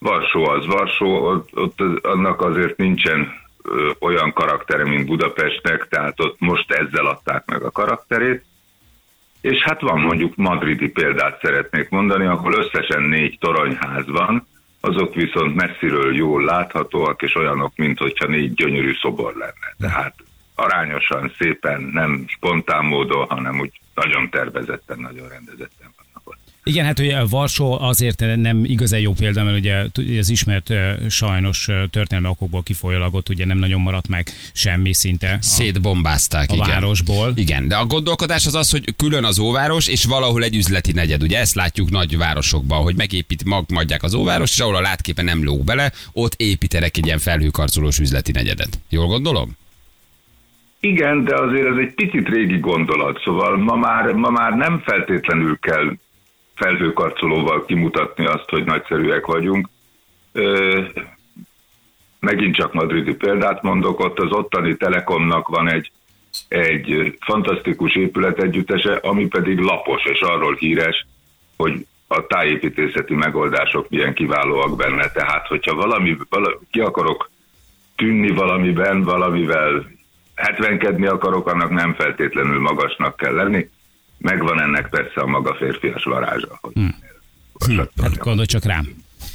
Varsó 0.01 0.49
az 0.49 0.67
Varsó, 0.67 1.27
ott, 1.27 1.57
ott 1.57 1.81
annak 2.03 2.43
azért 2.43 2.77
nincsen 2.77 3.33
ö, 3.63 3.91
olyan 3.99 4.33
karaktere, 4.33 4.85
mint 4.85 5.07
Budapestnek, 5.07 5.89
tehát 5.89 6.21
ott 6.21 6.37
most 6.39 6.73
ezzel 6.73 7.07
adták 7.07 7.47
meg 7.47 7.63
a 7.63 7.71
karakterét. 7.71 8.45
És 9.41 9.63
hát 9.63 9.81
van 9.81 10.01
mondjuk 10.01 10.37
madridi 10.37 10.89
példát 10.89 11.39
szeretnék 11.43 11.89
mondani, 11.89 12.27
ahol 12.27 12.53
összesen 12.53 13.03
négy 13.03 13.39
toronyház 13.39 14.07
van, 14.07 14.47
azok 14.81 15.15
viszont 15.15 15.55
messziről 15.55 16.17
jól 16.17 16.45
láthatóak, 16.45 17.23
és 17.23 17.35
olyanok, 17.35 17.73
mint 17.77 17.99
hogyha 17.99 18.27
négy 18.27 18.55
gyönyörű 18.55 18.93
szobor 19.01 19.35
lenne. 19.35 19.93
Tehát 19.93 20.15
arányosan, 20.55 21.33
szépen, 21.39 21.83
nem 21.93 22.25
spontán 22.27 22.85
módon, 22.85 23.27
hanem 23.29 23.61
úgy 23.61 23.81
nagyon 23.95 24.31
tervezetten, 24.31 24.99
nagyon 24.99 25.29
rendezetten. 25.29 25.95
Igen, 26.65 26.85
hát 26.85 26.99
ugye 26.99 27.25
Varsó 27.25 27.81
azért 27.81 28.25
nem 28.37 28.65
igazán 28.65 29.01
jó 29.01 29.13
példa, 29.13 29.45
mert 29.45 29.59
ugye 29.59 29.85
az 30.19 30.29
ismert 30.31 30.73
sajnos 31.09 31.69
történelmi 31.91 32.27
okokból 32.29 32.63
kifolyólag 32.63 33.15
ott 33.15 33.29
ugye 33.29 33.45
nem 33.47 33.59
nagyon 33.59 33.81
maradt 33.81 34.09
meg 34.09 34.29
semmi 34.53 34.93
szinte. 34.95 35.33
a- 35.41 35.43
Szétbombázták, 35.43 36.51
A 36.51 36.55
igen. 36.55 36.67
városból. 36.69 37.33
Igen, 37.37 37.69
de 37.69 37.77
a 37.77 37.87
gondolkodás 37.87 38.47
az 38.47 38.55
az, 38.55 38.71
hogy 38.71 38.95
külön 38.97 39.25
az 39.25 39.39
óváros, 39.39 39.89
és 39.89 40.05
valahol 40.05 40.43
egy 40.43 40.57
üzleti 40.57 40.93
negyed. 40.93 41.23
Ugye 41.23 41.39
ezt 41.39 41.55
látjuk 41.55 41.91
nagy 41.91 42.17
városokban, 42.17 42.83
hogy 42.83 42.97
megépít 42.97 43.45
magmadják 43.45 44.03
az 44.03 44.15
óváros, 44.15 44.51
és 44.53 44.59
ahol 44.61 44.77
a 44.77 44.81
látképen 44.81 45.25
nem 45.25 45.45
lóg 45.45 45.65
bele, 45.65 45.93
ott 46.13 46.35
építenek 46.37 46.97
egy 46.97 47.07
ilyen 47.07 47.19
felhőkarcolós 47.19 47.99
üzleti 47.99 48.33
negyedet. 48.33 48.79
Jól 48.89 49.07
gondolom? 49.07 49.57
Igen, 50.81 51.25
de 51.25 51.35
azért 51.41 51.67
ez 51.67 51.77
egy 51.77 51.95
picit 51.95 52.29
régi 52.29 52.59
gondolat, 52.59 53.21
szóval 53.25 53.57
ma 53.57 53.77
már, 53.77 54.13
ma 54.13 54.31
már 54.31 54.53
nem 54.53 54.83
feltétlenül 54.85 55.59
kell 55.59 55.97
felhőkarcolóval 56.61 57.65
kimutatni 57.65 58.27
azt, 58.27 58.49
hogy 58.49 58.65
nagyszerűek 58.65 59.27
vagyunk. 59.27 59.69
Megint 62.21 62.55
csak 62.55 62.73
madridi 62.73 63.15
példát 63.15 63.63
mondok, 63.63 64.01
ott 64.01 64.19
az 64.19 64.33
ottani 64.33 64.77
Telekomnak 64.77 65.49
van 65.49 65.69
egy, 65.69 65.91
egy 66.49 67.19
fantasztikus 67.21 67.95
épületegyüttese, 67.95 68.95
ami 68.95 69.27
pedig 69.27 69.59
lapos, 69.59 70.05
és 70.05 70.21
arról 70.21 70.55
híres, 70.55 71.07
hogy 71.57 71.87
a 72.07 72.27
tájépítészeti 72.27 73.15
megoldások 73.15 73.89
milyen 73.89 74.15
kiválóak 74.15 74.77
benne. 74.77 75.11
Tehát, 75.11 75.47
hogyha 75.47 75.75
valami, 75.75 76.17
valami 76.29 76.55
ki 76.71 76.81
akarok 76.81 77.31
tűnni 77.97 78.31
valamiben, 78.31 79.03
valamivel 79.03 79.87
hetvenkedni 80.35 81.07
akarok, 81.07 81.47
annak 81.47 81.71
nem 81.71 81.95
feltétlenül 81.95 82.61
magasnak 82.61 83.17
kell 83.17 83.35
lenni. 83.35 83.69
Megvan 84.21 84.61
ennek 84.61 84.89
persze 84.89 85.21
a 85.21 85.27
maga 85.27 85.55
férfias 85.55 86.05
varázsa. 86.05 86.61
Hogy 86.63 87.89
Hát 88.03 88.19
gondolj 88.19 88.47
csak 88.47 88.65
rám. 88.65 88.89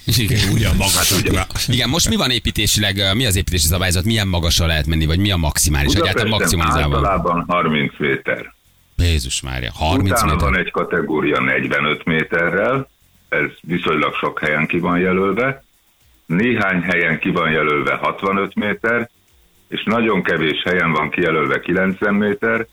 Igen. 0.06 0.39
Ugyan 0.54 0.75
magasra. 0.75 1.46
Igen, 1.68 1.89
most 1.89 2.10
mi 2.10 2.15
van 2.15 2.30
építésileg, 2.32 3.15
mi 3.15 3.25
az 3.25 3.36
építési 3.36 3.65
szabályzat, 3.68 4.04
milyen 4.04 4.27
magasra 4.27 4.65
lehet 4.65 4.86
menni, 4.88 5.06
vagy 5.06 5.20
mi 5.20 5.32
a 5.32 5.38
maximális? 5.38 5.94
Budapesten 5.94 6.27
maximalizálva. 6.27 6.96
általában 6.96 7.46
30 7.48 7.94
méter. 7.98 8.54
Jézus 8.98 9.42
Mária, 9.42 9.72
30 9.74 10.10
Utána 10.12 10.34
méter. 10.34 10.50
van 10.50 10.58
egy 10.60 10.72
kategória 10.72 11.42
45 11.42 12.06
méterrel, 12.06 12.89
ez 13.30 13.50
viszonylag 13.62 14.13
sok 14.15 14.39
helyen 14.39 14.68
ki 14.68 14.80
van 14.80 15.00
jelölve, 15.00 15.63
néhány 16.25 16.82
helyen 16.82 17.20
ki 17.20 17.30
van 17.30 17.51
jelölve 17.51 17.94
65 17.96 18.56
méter, 18.56 19.10
és 19.68 19.84
nagyon 19.84 20.24
kevés 20.24 20.62
helyen 20.63 20.92
van 20.92 21.10
kijelölve 21.10 21.60
90 21.60 22.13
méter, 22.13 22.68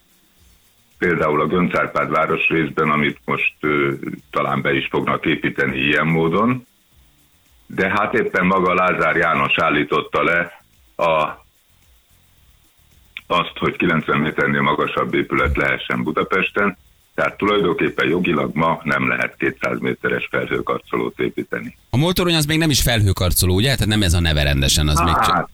például 1.02 1.40
a 1.40 1.46
Göncárpád 1.46 2.10
városrészben, 2.10 2.90
amit 2.90 3.18
most 3.24 3.54
ö, 3.60 3.92
talán 4.30 4.62
be 4.62 4.74
is 4.74 4.86
fognak 4.90 5.24
építeni 5.26 5.78
ilyen 5.78 6.06
módon, 6.06 6.66
de 7.66 7.88
hát 7.88 8.14
éppen 8.14 8.46
maga 8.46 8.74
Lázár 8.74 9.16
János 9.16 9.58
állította 9.58 10.22
le 10.22 10.62
a 10.96 11.40
azt, 13.26 13.52
hogy 13.58 13.76
90 13.76 14.18
méternél 14.18 14.60
magasabb 14.60 15.14
épület 15.14 15.56
lehessen 15.56 16.02
Budapesten, 16.02 16.76
tehát 17.14 17.36
tulajdonképpen 17.36 18.08
jogilag 18.08 18.50
ma 18.54 18.80
nem 18.82 19.08
lehet 19.08 19.34
200 19.38 19.78
méteres 19.78 20.28
felhőkarcolót 20.30 21.18
építeni. 21.18 21.76
A 21.90 21.96
motorony 21.96 22.34
az 22.34 22.44
még 22.44 22.58
nem 22.58 22.70
is 22.70 22.82
felhőkarcoló, 22.82 23.54
ugye? 23.54 23.74
Tehát 23.74 23.86
nem 23.86 24.02
ez 24.02 24.12
a 24.12 24.20
neve 24.20 24.42
rendesen, 24.42 24.88
az 24.88 24.98
még 24.98 25.14
csak... 25.14 25.34
Hát, 25.34 25.48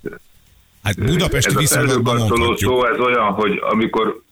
Hát 0.83 1.05
Budapesti 1.05 1.63
ez 1.63 1.71
a 1.71 1.75
felhőkarcoló 1.75 2.57
szó, 2.57 2.85
ez 2.87 2.99
olyan, 2.99 3.33
hogy 3.33 3.63
amikor 3.71 4.23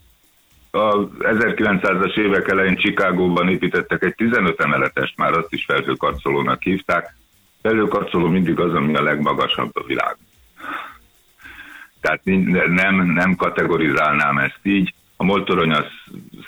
a 0.76 1.08
1900-as 1.18 2.18
évek 2.18 2.48
elején 2.48 2.76
Chicagóban 2.76 3.48
építettek 3.48 4.02
egy 4.02 4.14
15 4.14 4.60
emeletest, 4.60 5.16
már 5.16 5.32
azt 5.32 5.52
is 5.52 5.64
felhőkarcolónak 5.64 6.62
hívták. 6.62 7.14
Felhőkarcoló 7.62 8.26
mindig 8.26 8.60
az, 8.60 8.74
ami 8.74 8.94
a 8.94 9.02
legmagasabb 9.02 9.76
a 9.76 9.84
világon. 9.84 10.26
Tehát 12.00 12.20
nem, 12.68 13.12
nem 13.12 13.34
kategorizálnám 13.34 14.38
ezt 14.38 14.60
így. 14.62 14.94
A 15.16 15.24
motorony 15.24 15.72
az 15.72 15.86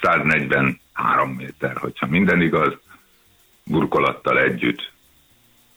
143 0.00 1.30
méter, 1.30 1.76
hogyha 1.76 2.06
minden 2.06 2.40
igaz, 2.40 2.72
burkolattal 3.64 4.38
együtt. 4.38 4.92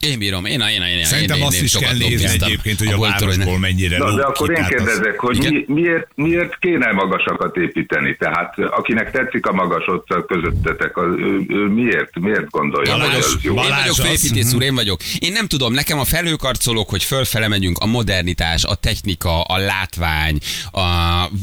Én 0.10 0.20
bírom, 0.20 0.46
én, 0.46 0.60
én, 0.60 0.82
én, 0.82 0.98
én 0.98 1.06
Szerintem 1.06 1.36
én, 1.36 1.42
én, 1.42 1.48
azt 1.48 1.62
is 1.62 1.72
sokat 1.72 1.88
kell 1.88 1.98
nézni 1.98 2.28
egyébként, 2.28 2.78
hogy 2.78 2.88
a, 2.88 2.98
boltorony- 2.98 3.38
városból 3.38 3.60
mennyire 3.60 3.98
Na, 3.98 4.16
de 4.16 4.24
akkor 4.24 4.50
én 4.50 4.56
tehát 4.56 4.74
az- 4.74 4.78
kérdezek, 4.78 5.20
hogy 5.20 5.38
mi, 5.38 5.74
miért, 5.74 6.08
miért 6.16 6.58
kéne 6.60 6.92
magasakat 6.92 7.56
építeni? 7.56 8.16
Tehát 8.20 8.58
akinek 8.60 9.12
tetszik 9.12 9.46
a 9.46 9.54
magas 9.54 9.84
ott 9.88 10.26
közöttetek, 10.28 10.98
az, 10.98 11.06
ő, 11.18 11.42
ő 11.48 11.66
miért, 11.68 12.20
miért 12.20 12.50
gondolja, 12.50 12.96
Én 12.96 13.02
hogy 13.02 13.16
az 13.16 13.38
jó? 13.42 13.50
én 13.50 13.56
Balázs 13.56 13.80
vagyok 13.80 13.96
főépítész 13.96 14.54
úr, 14.54 14.62
én 14.62 14.76
vagyok. 14.76 15.00
Én 15.20 15.32
nem 15.32 15.48
tudom, 15.48 15.74
nekem 15.74 16.00
a 16.00 16.04
felhőkarcolók, 16.06 16.90
hogy 16.90 17.04
fölfele 17.04 17.48
megyünk, 17.48 17.78
a 17.78 17.86
modernitás, 17.86 18.64
a 18.64 18.76
technika, 18.76 19.42
a 19.42 19.58
látvány, 19.58 20.38
a 20.72 20.86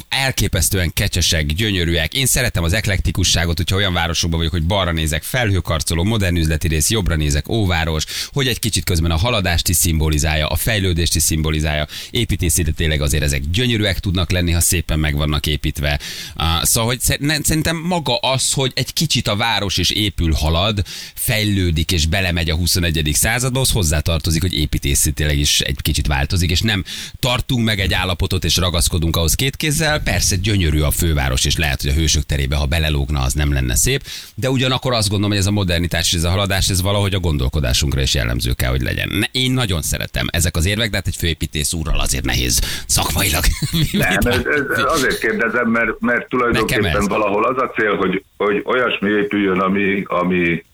elképesztően 0.08 0.92
kecsesek, 0.92 1.46
gyönyörűek. 1.46 2.14
Én 2.14 2.26
szeretem 2.26 2.62
az 2.62 2.72
eklektikusságot, 2.72 3.56
hogyha 3.56 3.76
olyan 3.76 3.92
városokban 3.92 4.38
vagyok, 4.38 4.52
hogy 4.52 4.66
balra 4.66 4.92
nézek, 4.92 5.22
felhőkarcoló, 5.22 6.04
modern 6.04 6.36
üzleti 6.36 6.68
rész, 6.68 6.90
jobbra 6.90 7.16
nézek, 7.16 7.48
óváros, 7.48 8.04
hogy 8.32 8.47
egy 8.48 8.58
kicsit 8.58 8.84
közben 8.84 9.10
a 9.10 9.16
haladást 9.16 9.68
is 9.68 9.76
szimbolizálja, 9.76 10.46
a 10.46 10.56
fejlődést 10.56 11.14
is 11.14 11.22
szimbolizálja. 11.22 11.86
Építészileg 12.10 12.74
tényleg 12.74 13.00
azért 13.00 13.22
ezek 13.22 13.50
gyönyörűek 13.50 14.00
tudnak 14.00 14.30
lenni, 14.30 14.52
ha 14.52 14.60
szépen 14.60 14.98
meg 14.98 15.16
vannak 15.16 15.46
építve. 15.46 16.00
Uh, 16.36 16.62
szóval, 16.62 16.88
hogy 16.88 17.00
szerintem 17.44 17.76
maga 17.76 18.16
az, 18.16 18.52
hogy 18.52 18.72
egy 18.74 18.92
kicsit 18.92 19.28
a 19.28 19.36
város 19.36 19.76
és 19.78 19.90
épül, 19.90 20.32
halad, 20.32 20.82
fejlődik 21.14 21.92
és 21.92 22.06
belemegy 22.06 22.50
a 22.50 22.54
21. 22.54 23.10
századba, 23.12 23.60
az 23.60 23.70
hozzátartozik, 23.70 24.40
hogy 24.40 24.54
építészetileg 24.54 25.38
is 25.38 25.60
egy 25.60 25.76
kicsit 25.82 26.06
változik, 26.06 26.50
és 26.50 26.60
nem 26.60 26.84
tartunk 27.20 27.64
meg 27.64 27.80
egy 27.80 27.92
állapotot 27.92 28.44
és 28.44 28.56
ragaszkodunk 28.56 29.16
ahhoz 29.16 29.34
két 29.34 29.56
kézzel. 29.56 30.00
Persze 30.00 30.36
gyönyörű 30.36 30.80
a 30.80 30.90
főváros, 30.90 31.44
és 31.44 31.56
lehet, 31.56 31.82
hogy 31.82 31.90
a 31.90 31.94
hősök 31.94 32.26
terébe, 32.26 32.56
ha 32.56 32.66
belelógna, 32.66 33.20
az 33.20 33.32
nem 33.32 33.52
lenne 33.52 33.76
szép, 33.76 34.06
de 34.34 34.50
ugyanakkor 34.50 34.92
azt 34.92 35.08
gondolom, 35.08 35.30
hogy 35.30 35.40
ez 35.40 35.46
a 35.46 35.50
modernitás 35.50 36.12
és 36.12 36.18
ez 36.18 36.24
a 36.24 36.30
haladás, 36.30 36.68
ez 36.68 36.82
valahogy 36.82 37.14
a 37.14 37.20
gondolkodásunkra 37.20 38.00
is 38.00 38.14
jellemző 38.14 38.37
kell, 38.54 38.70
hogy 38.70 38.80
legyen. 38.80 39.08
Ne, 39.08 39.26
én 39.32 39.52
nagyon 39.52 39.82
szeretem 39.82 40.26
ezek 40.30 40.56
az 40.56 40.66
érvek, 40.66 40.90
de 40.90 40.96
hát 40.96 41.06
egy 41.06 41.16
főépítész 41.16 41.72
úrral 41.72 42.00
azért 42.00 42.24
nehéz 42.24 42.60
szakmailag. 42.86 43.44
Nem, 43.92 44.16
ez, 44.20 44.44
ez, 44.46 44.84
azért 44.84 45.18
kérdezem, 45.18 45.70
mert, 45.70 46.00
mert 46.00 46.28
tulajdonképpen 46.28 47.04
valahol 47.04 47.44
az 47.44 47.62
a 47.62 47.70
cél, 47.70 47.96
hogy, 47.96 48.24
hogy 48.36 48.62
olyasmi 48.64 49.10
épüljön, 49.10 49.60
ami, 49.60 50.02
ami 50.06 50.64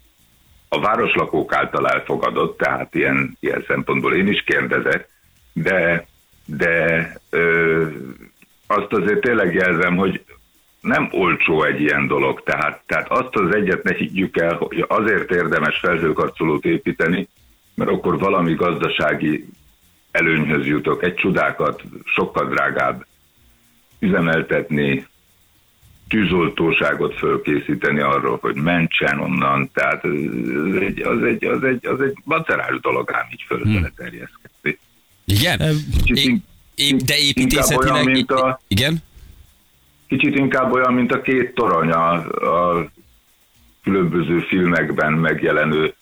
a 0.68 0.80
városlakók 0.80 1.54
által 1.54 1.88
elfogadott, 1.88 2.58
tehát 2.58 2.94
ilyen, 2.94 3.36
ilyen 3.40 3.64
szempontból 3.66 4.14
én 4.14 4.28
is 4.28 4.42
kérdezek, 4.42 5.08
de, 5.52 6.06
de 6.44 7.12
ö, 7.30 7.86
azt 8.66 8.92
azért 8.92 9.20
tényleg 9.20 9.54
jelzem, 9.54 9.96
hogy 9.96 10.24
nem 10.80 11.08
olcsó 11.12 11.62
egy 11.62 11.80
ilyen 11.80 12.06
dolog, 12.06 12.42
tehát, 12.42 12.82
tehát 12.86 13.10
azt 13.10 13.34
az 13.34 13.54
egyet 13.54 13.82
ne 13.82 13.94
higgyük 13.94 14.36
el, 14.36 14.54
hogy 14.54 14.84
azért 14.88 15.30
érdemes 15.30 15.78
felhőkarcolót 15.78 16.64
építeni, 16.64 17.28
mert 17.74 17.90
akkor 17.90 18.18
valami 18.18 18.54
gazdasági 18.54 19.48
előnyhöz 20.10 20.66
jutok, 20.66 21.02
egy 21.02 21.14
csodákat 21.14 21.82
sokkal 22.04 22.48
drágább 22.48 23.06
üzemeltetni, 23.98 25.06
tűzoltóságot 26.08 27.14
fölkészíteni 27.18 28.00
arról, 28.00 28.38
hogy 28.40 28.54
mentsen 28.54 29.20
onnan, 29.20 29.70
tehát 29.72 30.04
az 30.04 30.76
egy, 30.80 31.00
az 31.02 31.22
egy, 31.22 31.44
az 31.44 31.62
egy, 31.62 31.86
az 31.86 32.00
egy 32.00 32.16
macerás 32.24 32.80
dolog 32.80 33.12
ám 33.12 33.26
így 33.32 33.44
fölfele 33.46 33.92
terjeszkedni. 33.96 34.78
Igen? 35.24 35.58
Kicsit 36.04 36.42
É, 36.76 36.90
de 36.96 37.14
inkább 37.16 37.16
olyan, 37.16 37.26
építészetileg... 37.26 38.04
mint 38.04 38.30
a- 38.30 38.60
Igen? 38.68 38.96
Kicsit 40.08 40.36
inkább 40.36 40.72
olyan, 40.72 40.94
mint 40.94 41.12
a 41.12 41.20
két 41.20 41.54
torony 41.54 41.90
a, 41.90 42.12
a 42.70 42.86
különböző 43.82 44.40
filmekben 44.40 45.12
megjelenő 45.12 45.94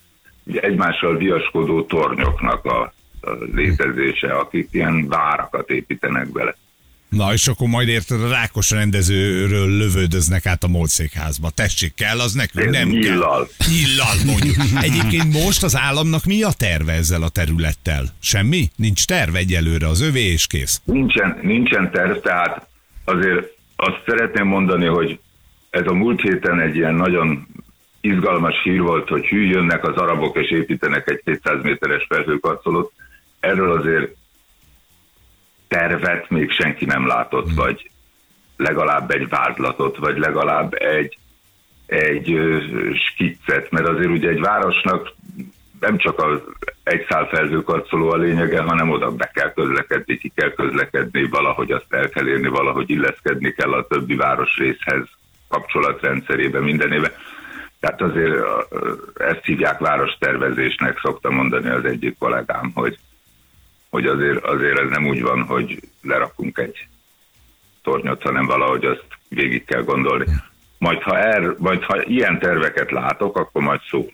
egymással 0.47 1.17
viaskodó 1.17 1.83
tornyoknak 1.85 2.65
a, 2.65 2.81
a 3.21 3.31
létezése, 3.55 4.33
akik 4.35 4.69
ilyen 4.71 5.09
várakat 5.09 5.71
építenek 5.71 6.33
bele. 6.33 6.57
Na, 7.09 7.33
és 7.33 7.49
akkor 7.49 7.69
majd 7.69 7.89
érted, 7.89 8.23
a 8.23 8.29
Rákos 8.29 8.71
rendezőről 8.71 9.77
lövöldöznek 9.77 10.47
át 10.47 10.65
a 10.65 10.69
módszékházba. 10.69 11.51
Tessék, 11.51 11.95
kell, 11.95 12.21
az 12.21 12.33
nekünk 12.33 12.67
Ez 12.67 12.73
nem 12.73 12.89
nyillal. 12.89 13.49
kell. 13.59 13.69
Nyillal, 13.69 14.15
mondjuk. 14.27 14.57
Egyébként 14.81 15.33
most 15.45 15.63
az 15.63 15.77
államnak 15.77 16.25
mi 16.25 16.43
a 16.43 16.51
terve 16.57 16.93
ezzel 16.93 17.23
a 17.23 17.29
területtel? 17.29 18.05
Semmi? 18.21 18.71
Nincs 18.77 19.07
terve 19.07 19.39
egyelőre, 19.39 19.89
az 19.89 20.01
övé 20.01 20.21
és 20.23 20.47
kész. 20.47 20.81
Nincsen, 20.85 21.39
nincsen 21.43 21.91
terv, 21.91 22.17
tehát 22.17 22.67
azért 23.05 23.47
azt 23.77 24.03
szeretném 24.07 24.47
mondani, 24.47 24.87
hogy 24.87 25.19
ez 25.71 25.87
a 25.87 25.93
múlt 25.93 26.21
héten 26.21 26.61
egy 26.61 26.77
ilyen 26.77 26.95
nagyon 26.95 27.47
izgalmas 28.03 28.63
hír 28.63 28.81
volt, 28.81 29.09
hogy 29.09 29.27
hű, 29.27 29.47
jönnek 29.47 29.85
az 29.85 29.97
arabok 29.97 30.37
és 30.37 30.51
építenek 30.51 31.09
egy 31.09 31.23
200 31.25 31.63
méteres 31.63 32.07
felhőkarcolót. 32.09 32.93
Erről 33.41 33.73
azért 33.79 34.17
tervet 35.69 36.31
még 36.31 36.51
senki 36.51 36.85
nem 36.85 37.07
látott, 37.07 37.53
vagy 37.55 37.91
legalább 38.57 39.11
egy 39.11 39.29
vázlatot, 39.29 39.97
vagy 39.97 40.19
legalább 40.19 40.75
egy 40.75 41.17
egy 41.87 42.39
skiccet, 42.95 43.71
mert 43.71 43.89
azért 43.89 44.11
ugye 44.11 44.29
egy 44.29 44.41
városnak 44.41 45.15
nem 45.81 45.97
csak 45.97 46.19
az 46.19 46.41
egy 46.83 47.07
szál 47.09 47.27
felhőkarcoló 47.27 48.11
a 48.11 48.17
lényege, 48.17 48.61
hanem 48.61 48.91
oda 48.91 49.11
be 49.11 49.31
kell 49.35 49.53
közlekedni, 49.53 50.19
ki 50.19 50.33
kell 50.35 50.53
közlekedni, 50.53 51.29
valahogy 51.29 51.73
azt 51.73 51.87
el 51.89 52.09
kell 52.09 52.29
érni, 52.29 52.49
valahogy 52.49 52.91
illeszkedni 52.91 53.53
kell 53.53 53.73
a 53.73 53.87
többi 53.87 54.15
városrészhez, 54.15 55.05
kapcsolatrendszerébe, 55.49 56.61
mindenébe. 56.61 57.13
Tehát 57.83 58.01
azért 58.01 58.35
ezt 59.15 59.45
hívják 59.45 59.79
várostervezésnek, 59.79 60.99
szokta 61.03 61.31
mondani 61.31 61.69
az 61.69 61.85
egyik 61.85 62.19
kollégám, 62.19 62.71
hogy, 62.75 62.99
hogy 63.91 64.07
azért, 64.07 64.45
azért 64.45 64.79
ez 64.79 64.89
nem 64.89 65.07
úgy 65.07 65.23
van, 65.23 65.43
hogy 65.43 65.81
lerakunk 66.03 66.59
egy 66.59 66.87
tornyot, 67.83 68.23
hanem 68.23 68.47
valahogy 68.47 68.85
azt 68.85 69.07
végig 69.29 69.65
kell 69.65 69.83
gondolni. 69.83 70.25
Majd 70.79 71.03
ha, 71.03 71.19
er, 71.19 71.55
majd 71.59 71.83
ha 71.83 72.03
ilyen 72.03 72.39
terveket 72.39 72.91
látok, 72.91 73.37
akkor 73.37 73.63
majd 73.63 73.81
szó. 73.91 74.11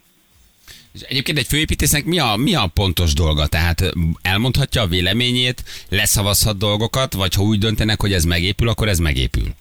És 0.93 1.01
egyébként 1.01 1.37
egy 1.37 1.47
főépítésznek 1.47 2.05
mi 2.05 2.19
a, 2.19 2.35
mi 2.35 2.55
a 2.55 2.69
pontos 2.73 3.13
dolga? 3.13 3.47
Tehát 3.47 3.91
elmondhatja 4.21 4.81
a 4.81 4.87
véleményét, 4.87 5.63
leszavazhat 5.89 6.57
dolgokat, 6.57 7.13
vagy 7.13 7.33
ha 7.33 7.43
úgy 7.43 7.59
döntenek, 7.59 8.01
hogy 8.01 8.13
ez 8.13 8.23
megépül, 8.23 8.69
akkor 8.69 8.87
ez 8.87 8.99
megépül. 8.99 9.55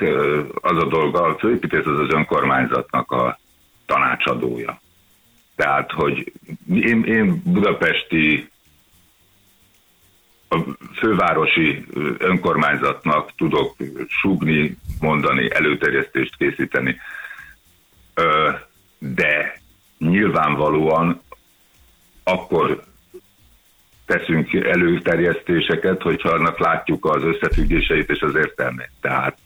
Ö, 0.00 0.42
az 0.60 0.76
a 0.76 0.86
dolga, 0.86 1.22
a 1.22 1.38
főépítész 1.38 1.86
az 1.86 1.98
az 1.98 2.12
önkormányzatnak 2.12 3.12
a 3.12 3.38
tanácsadója. 3.86 4.80
Tehát, 5.56 5.90
hogy 5.90 6.32
én, 6.70 7.04
én 7.04 7.42
budapesti 7.44 8.48
a 10.48 10.58
fővárosi 10.94 11.84
önkormányzatnak 12.18 13.32
tudok 13.36 13.76
sugni, 14.08 14.76
mondani, 15.00 15.50
előterjesztést 15.54 16.36
készíteni, 16.36 16.96
de 18.98 19.60
nyilvánvalóan 19.98 21.20
akkor 22.24 22.84
teszünk 24.06 24.52
előterjesztéseket, 24.54 26.02
hogyha 26.02 26.28
annak 26.28 26.58
látjuk 26.58 27.04
az 27.04 27.22
összefüggéseit 27.22 28.10
és 28.10 28.20
az 28.20 28.34
értelmét. 28.34 28.90
Tehát 29.00 29.38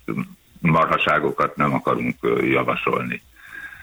marhaságokat 0.60 1.56
nem 1.56 1.74
akarunk 1.74 2.16
javasolni. 2.50 3.22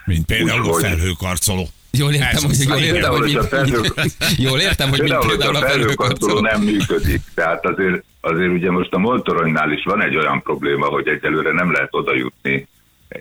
Mint 0.06 0.26
például 0.26 0.60
a 0.62 0.64
Úgyhogy- 0.64 0.82
felhőkarcoló. 0.84 1.68
Jól 1.92 2.14
értem, 2.14 2.44
hogy, 2.44 2.58
jól 2.68 2.78
Igen, 2.78 2.96
értem, 2.96 3.12
hogy, 3.12 3.36
a 3.36 3.40
mint, 3.40 3.48
felhő- 3.48 3.82
jól 4.48 4.60
értem, 4.60 4.90
hogy 4.90 5.00
Például, 5.00 5.28
például 5.28 5.56
a 5.56 5.58
a 5.58 5.62
felhőkarcoló 5.62 6.36
felhőkarcoló. 6.36 6.40
nem 6.40 6.62
működik. 6.62 7.22
Tehát 7.34 7.66
azért, 7.66 8.04
azért 8.22 8.52
ugye 8.52 8.72
most 8.72 8.94
a 8.94 8.98
Moltoronynál 8.98 9.72
is 9.72 9.84
van 9.84 10.02
egy 10.04 10.16
olyan 10.16 10.42
probléma, 10.42 10.86
hogy 10.86 11.08
egyelőre 11.08 11.52
nem 11.52 11.72
lehet 11.72 11.88
oda 11.92 12.16
jutni. 12.16 12.68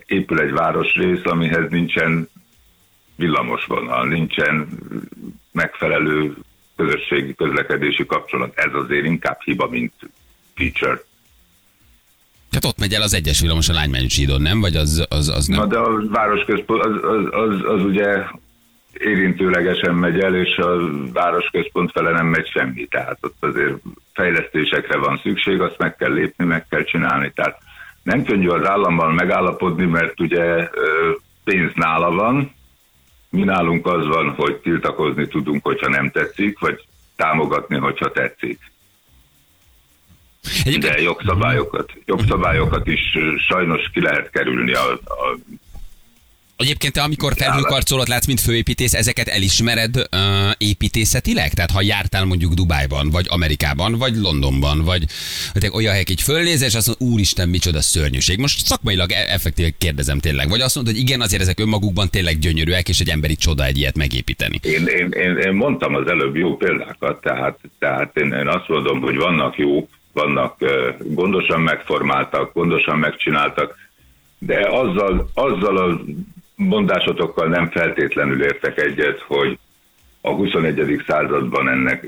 Épül 0.05 0.39
egy 0.39 0.51
városrész, 0.51 1.19
amihez 1.23 1.69
nincsen 1.69 2.29
villamosvonal, 3.15 4.07
nincsen 4.07 4.67
megfelelő 5.51 6.35
közösségi 6.77 7.35
közlekedési 7.35 8.05
kapcsolat. 8.05 8.51
Ez 8.55 8.73
azért 8.73 9.05
inkább 9.05 9.41
hiba, 9.41 9.67
mint 9.67 9.93
feature. 10.55 11.01
Tehát 12.49 12.65
ott 12.65 12.79
megy 12.79 12.93
el 12.93 13.01
az 13.01 13.13
egyes 13.13 13.39
villamos 13.41 13.69
a 13.69 13.73
Lánymányi 13.73 14.09
sídon, 14.09 14.41
nem? 14.41 14.59
Vagy 14.59 14.75
az, 14.75 15.05
az, 15.09 15.29
az 15.29 15.47
nem? 15.47 15.59
Na 15.59 15.65
de 15.65 15.77
a 15.77 16.07
városközpont 16.09 16.83
az, 16.83 17.03
az, 17.03 17.25
az, 17.31 17.75
az 17.75 17.83
ugye 17.83 18.23
érintőlegesen 18.93 19.95
megy 19.95 20.19
el, 20.19 20.35
és 20.35 20.57
a 20.57 20.77
városközpont 21.13 21.91
fele 21.91 22.11
nem 22.11 22.25
megy 22.25 22.47
semmi. 22.47 22.85
Tehát 22.85 23.17
ott 23.21 23.35
azért 23.39 23.75
fejlesztésekre 24.13 24.97
van 24.97 25.19
szükség, 25.23 25.61
azt 25.61 25.77
meg 25.77 25.95
kell 25.95 26.13
lépni, 26.13 26.45
meg 26.45 26.67
kell 26.69 26.83
csinálni. 26.83 27.31
Tehát 27.35 27.57
nem 28.03 28.23
könnyű 28.23 28.47
az 28.47 28.67
állammal 28.67 29.13
megállapodni, 29.13 29.85
mert 29.85 30.19
ugye 30.19 30.69
pénz 31.43 31.71
nála 31.75 32.11
van, 32.11 32.55
mi 33.29 33.43
nálunk 33.43 33.87
az 33.87 34.05
van, 34.05 34.29
hogy 34.29 34.55
tiltakozni 34.55 35.27
tudunk, 35.27 35.63
hogyha 35.63 35.89
nem 35.89 36.11
tetszik, 36.11 36.59
vagy 36.59 36.87
támogatni, 37.15 37.77
hogyha 37.77 38.11
tetszik. 38.11 38.59
De 40.79 41.01
jogszabályokat, 41.01 41.91
jogszabályokat 42.05 42.87
is 42.87 43.17
sajnos 43.47 43.89
ki 43.93 44.01
lehet 44.01 44.29
kerülni 44.29 44.73
a, 44.73 44.91
a 44.91 45.37
Egyébként 46.57 46.93
te, 46.93 47.01
amikor 47.01 47.33
felhőkarcolót 47.35 48.07
látsz, 48.07 48.27
mint 48.27 48.39
főépítész, 48.39 48.93
ezeket 48.93 49.27
elismered 49.27 49.95
uh, 49.97 50.51
építészetileg? 50.57 51.53
Tehát 51.53 51.71
ha 51.71 51.81
jártál 51.81 52.25
mondjuk 52.25 52.53
Dubájban, 52.53 53.09
vagy 53.09 53.25
Amerikában, 53.29 53.97
vagy 53.97 54.15
Londonban, 54.15 54.83
vagy 54.83 55.05
vagy 55.53 55.61
te 55.61 55.69
olyan 55.73 55.91
helyek 55.91 56.09
így 56.09 56.21
fölnéz, 56.21 56.61
és 56.61 56.75
azt 56.75 56.87
mondod, 56.87 57.07
úristen, 57.07 57.49
micsoda 57.49 57.81
szörnyűség. 57.81 58.39
Most 58.39 58.65
szakmailag 58.65 59.11
e- 59.11 59.33
effektíve 59.33 59.69
kérdezem 59.77 60.19
tényleg. 60.19 60.49
Vagy 60.49 60.61
azt 60.61 60.75
mondod, 60.75 60.93
hogy 60.93 61.01
igen, 61.01 61.21
azért 61.21 61.41
ezek 61.41 61.59
önmagukban 61.59 62.09
tényleg 62.09 62.39
gyönyörűek, 62.39 62.89
és 62.89 62.99
egy 62.99 63.09
emberi 63.09 63.35
csoda 63.35 63.65
egy 63.65 63.77
ilyet 63.77 63.97
megépíteni. 63.97 64.59
Én, 64.61 64.85
én, 64.85 65.11
én, 65.11 65.37
én 65.37 65.53
mondtam 65.53 65.95
az 65.95 66.07
előbb 66.07 66.35
jó 66.35 66.57
példákat, 66.57 67.21
tehát, 67.21 67.59
tehát 67.79 68.17
én, 68.17 68.31
én 68.31 68.47
azt 68.47 68.67
mondom, 68.67 69.01
hogy 69.01 69.15
vannak 69.15 69.57
jók, 69.57 69.89
vannak 70.13 70.57
gondosan 71.03 71.61
megformáltak, 71.61 72.53
gondosan 72.53 72.97
megcsináltak, 72.97 73.75
de 74.39 74.67
azzal, 74.69 75.29
azzal 75.33 75.77
a 75.77 76.01
mondásotokkal 76.57 77.47
nem 77.47 77.69
feltétlenül 77.69 78.43
értek 78.43 78.79
egyet, 78.81 79.19
hogy 79.19 79.59
a 80.21 80.29
21. 80.29 81.03
században 81.07 81.69
ennek 81.69 82.05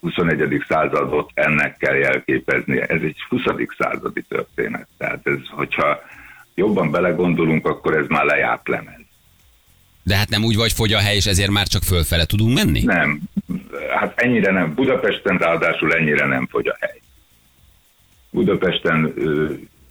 21. 0.00 0.64
századot 0.68 1.30
ennek 1.34 1.76
kell 1.76 1.94
jelképezni. 1.94 2.80
Ez 2.80 3.00
egy 3.02 3.16
20. 3.28 3.42
századi 3.78 4.24
történet. 4.28 4.86
Tehát 4.98 5.20
ez, 5.26 5.38
hogyha 5.50 5.98
jobban 6.54 6.90
belegondolunk, 6.90 7.66
akkor 7.66 7.96
ez 7.96 8.06
már 8.08 8.24
lejárt 8.24 8.68
lemez. 8.68 9.00
De 10.02 10.16
hát 10.16 10.28
nem 10.28 10.44
úgy 10.44 10.56
vagy 10.56 10.72
fogy 10.72 10.92
a 10.92 10.98
hely, 10.98 11.16
és 11.16 11.26
ezért 11.26 11.50
már 11.50 11.66
csak 11.66 11.82
fölfele 11.82 12.24
tudunk 12.24 12.54
menni? 12.54 12.82
Nem, 12.82 13.20
hát 13.98 14.20
ennyire 14.20 14.52
nem. 14.52 14.74
Budapesten 14.74 15.36
ráadásul 15.36 15.94
ennyire 15.94 16.26
nem 16.26 16.46
fogy 16.46 16.68
a 16.68 16.76
hely. 16.80 17.00
Budapesten, 18.30 19.14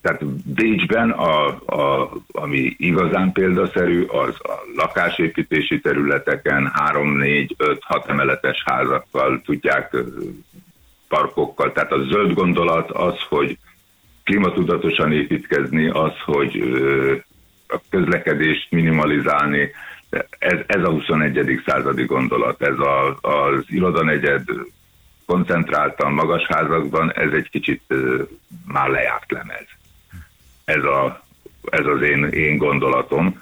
tehát 0.07 0.25
Bécsben, 0.25 1.09
a, 1.11 1.47
a, 1.65 2.11
ami 2.31 2.75
igazán 2.77 3.31
példaszerű, 3.31 4.03
az 4.03 4.35
a 4.39 4.53
lakásépítési 4.75 5.79
területeken 5.79 6.71
3, 6.73 7.17
4, 7.17 7.55
5, 7.57 7.79
6 7.83 8.09
emeletes 8.09 8.63
házakkal 8.65 9.41
tudják 9.45 9.95
parkokkal. 11.07 11.71
Tehát 11.71 11.91
a 11.91 12.03
zöld 12.03 12.33
gondolat 12.33 12.91
az, 12.91 13.15
hogy 13.29 13.57
klimatudatosan 14.23 15.11
építkezni, 15.11 15.89
az, 15.89 16.13
hogy 16.25 16.61
a 17.67 17.77
közlekedést 17.89 18.71
minimalizálni, 18.71 19.71
ez, 20.39 20.59
ez 20.65 20.83
a 20.83 20.89
21. 20.89 21.61
századi 21.65 22.03
gondolat, 22.03 22.61
ez 22.61 22.79
a, 22.79 23.17
az 23.21 23.63
irodanegyed 23.67 24.43
koncentráltan 25.25 26.13
magas 26.13 26.45
házakban, 26.45 27.13
ez 27.13 27.31
egy 27.31 27.49
kicsit 27.49 27.81
már 28.67 28.89
lejárt 28.89 29.31
lemez. 29.31 29.76
Ez, 30.67 30.83
a, 30.83 31.23
ez 31.69 31.85
az 31.85 32.01
én, 32.01 32.23
én 32.23 32.57
gondolatom. 32.57 33.41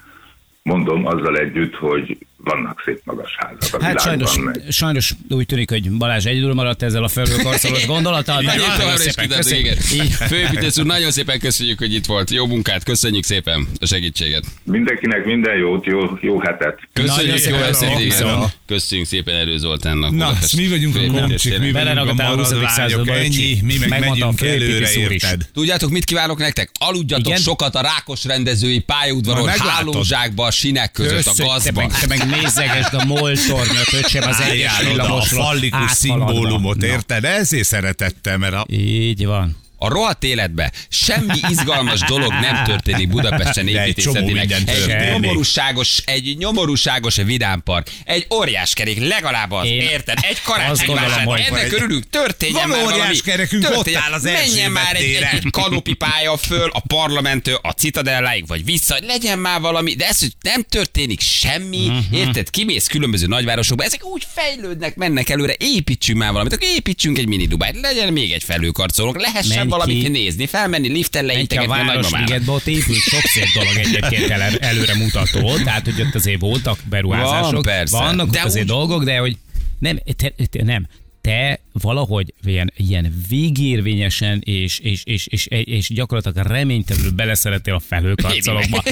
Mondom 0.63 1.05
azzal 1.05 1.37
együtt, 1.37 1.75
hogy 1.75 2.17
vannak 2.45 2.81
szép 2.85 3.01
magas 3.03 3.35
házak 3.37 3.81
a 3.81 3.83
Hát 3.83 4.01
sajnos, 4.01 4.37
meg- 4.37 4.61
sajnos 4.69 5.13
úgy 5.29 5.45
tűnik, 5.45 5.69
hogy 5.69 5.91
Balázs 5.91 6.25
egyedül 6.25 6.53
maradt 6.53 6.81
ezzel 6.83 7.03
a 7.03 7.07
felhőkarcolós 7.07 7.85
gondolattal. 7.85 8.41
Nagyon 8.41 8.97
szépen 8.97 9.25
igen. 9.25 9.37
köszönjük. 9.37 9.77
Főépítész 10.11 10.77
úr, 10.77 10.85
nagyon 10.85 11.11
szépen 11.11 11.39
köszönjük, 11.39 11.77
hogy 11.77 11.93
itt 11.93 12.05
volt. 12.05 12.29
Jó 12.29 12.45
munkát, 12.45 12.83
köszönjük 12.83 13.23
szépen 13.23 13.67
a 13.79 13.85
segítséget. 13.85 14.43
Mindenkinek 14.63 15.25
minden 15.25 15.57
jót, 15.57 15.85
jó, 15.85 15.99
jó 16.21 16.39
hetet. 16.39 16.79
Köszönjük, 16.93 17.15
Nagyon 17.15 17.31
jó 17.31 17.37
szépen 17.37 17.63
eszét, 17.63 18.23
köszönjük. 18.65 19.07
szépen 19.07 19.35
Erő 19.35 19.57
Zoltánnak. 19.57 20.11
Na, 20.11 20.31
mi 20.57 20.67
vagyunk 20.67 20.95
a 20.95 21.19
komcsik, 21.19 21.51
mi 21.51 21.57
vagyunk 21.57 21.75
a 21.75 21.79
Beleragadtál 21.79 22.31
a 22.31 22.35
20. 22.35 22.51
maradványok, 22.51 22.69
századba, 22.69 23.13
ennyi, 23.13 23.57
mi 23.61 23.77
meg 23.89 23.99
megyünk 23.99 24.41
előre, 24.41 24.91
érted? 24.91 25.49
Tudjátok, 25.53 25.89
mit 25.89 26.05
kívánok 26.05 26.37
nektek? 26.37 26.71
Aludjatok 26.79 27.37
sokat 27.37 27.75
a 27.75 27.81
rákos 27.81 28.23
rendezői 28.25 28.79
pályaudvaron, 28.79 29.47
hálózsákba, 29.47 30.45
a 30.45 30.51
sinek 30.51 30.91
között, 30.91 31.25
a 31.25 31.33
Köszönjük, 31.35 32.25
nézegesd 32.41 32.93
a 32.93 33.05
moltornyot, 33.05 33.93
öcsém, 33.93 34.23
az 34.27 34.39
egyes 34.39 34.79
oda 34.79 34.89
a 34.89 34.93
villamosról 34.93 35.43
fallikus 35.43 35.91
szimbólumot, 35.91 36.83
érted? 36.83 37.23
Ezért 37.23 37.67
szeretettem, 37.67 38.39
mert 38.39 38.53
a... 38.53 38.65
Így 38.69 39.25
van. 39.25 39.55
A 39.77 39.87
rohadt 39.87 40.23
életbe 40.23 40.71
semmi 40.89 41.33
izgalmas 41.49 41.99
dolog 41.99 42.31
nem 42.31 42.63
történik 42.63 43.07
Budapesten 43.09 43.67
egy 43.67 43.73
építészetileg. 43.73 44.51
Egy 44.51 44.63
történik. 44.65 45.09
nyomorúságos, 45.11 46.01
egy 46.05 46.35
nyomorúságos 46.37 47.15
vidámpark, 47.15 47.89
egy 48.05 48.27
óriáskerék, 48.33 49.07
legalább 49.07 49.51
az, 49.51 49.65
Én 49.65 49.81
érted? 49.81 50.17
Egy 50.21 50.41
karácsonyvásár, 50.41 51.27
ennek 51.27 51.71
örülünk, 51.71 52.09
történjen 52.09 52.59
Van 52.59 52.69
már 52.69 52.83
valami. 52.83 53.01
óriáskerekünk, 53.01 53.63
ott 53.65 53.73
történjen. 53.73 54.01
áll 54.01 54.11
az 54.13 54.23
Menjen 54.23 54.41
Erzsébet 54.43 54.71
már 54.71 54.95
egy, 54.95 55.03
egy, 55.03 55.23
egy 55.31 55.47
kanopi 55.51 55.93
pálya 55.93 56.37
föl 56.37 56.69
a 56.73 56.79
parlamenttől 56.87 57.59
a 57.61 57.69
citadelláig, 57.71 58.47
vagy 58.47 58.65
vissza, 58.65 58.93
hogy 58.93 59.03
legyen 59.03 59.39
már 59.39 59.59
valami, 59.61 59.93
de 59.95 60.07
ez, 60.07 60.19
hogy 60.19 60.31
nem 60.41 60.63
történik 60.69 61.21
semmi, 61.21 61.87
Mhm. 61.87 62.13
érted? 62.13 62.49
Kimész 62.49 62.87
különböző 62.87 63.27
nagyvárosokba, 63.27 63.83
ezek 63.83 64.05
úgy 64.05 64.27
fejlődnek, 64.33 64.95
mennek 64.95 65.29
előre, 65.29 65.53
építsünk 65.57 66.17
már 66.19 66.31
valamit, 66.31 66.53
akkor 66.53 66.67
építsünk 66.67 67.17
egy 67.17 67.27
mini 67.27 67.45
Dubájt, 67.47 67.79
legyen 67.81 68.13
még 68.13 68.31
egy 68.31 68.43
felőkarcolónk, 68.43 69.21
lehessen 69.21 69.64
kell 69.69 69.77
valamit 69.77 70.03
ki- 70.03 70.09
nézni, 70.09 70.45
felmenni, 70.45 70.87
liften 70.87 71.47
ki 71.47 71.55
a. 71.55 71.67
Városligetbe, 71.67 72.51
ott 72.51 72.67
épült 72.67 72.97
sok 72.99 73.21
szép 73.21 73.47
dolog 73.53 73.77
egyébként 73.77 74.29
el, 74.29 74.41
előre 74.41 74.95
mutató, 74.95 75.55
tehát 75.57 75.83
hogy 75.85 76.01
ott 76.01 76.15
azért 76.15 76.39
voltak 76.39 76.79
beruházások. 76.89 77.51
Van, 77.51 77.61
persze. 77.61 77.97
Vannak 77.97 78.29
De 78.29 78.39
ott 78.39 78.45
azért 78.45 78.63
úgy- 78.65 78.69
dolgok, 78.71 79.03
de 79.03 79.17
hogy 79.17 79.37
nem, 79.79 79.99
te, 80.17 80.33
te, 80.49 80.63
nem, 80.63 80.87
te 81.21 81.59
valahogy 81.71 82.33
ilyen, 82.43 82.73
ilyen 82.77 83.23
végérvényesen 83.29 84.41
és, 84.45 84.79
és, 84.79 85.01
és, 85.03 85.25
és, 85.27 85.45
és 85.47 85.87
gyakorlatilag 85.93 86.47
reménytelenül 86.47 87.11
beleszerettél 87.11 87.73
a 87.73 87.79
felhőkarcolókba. 87.79 88.83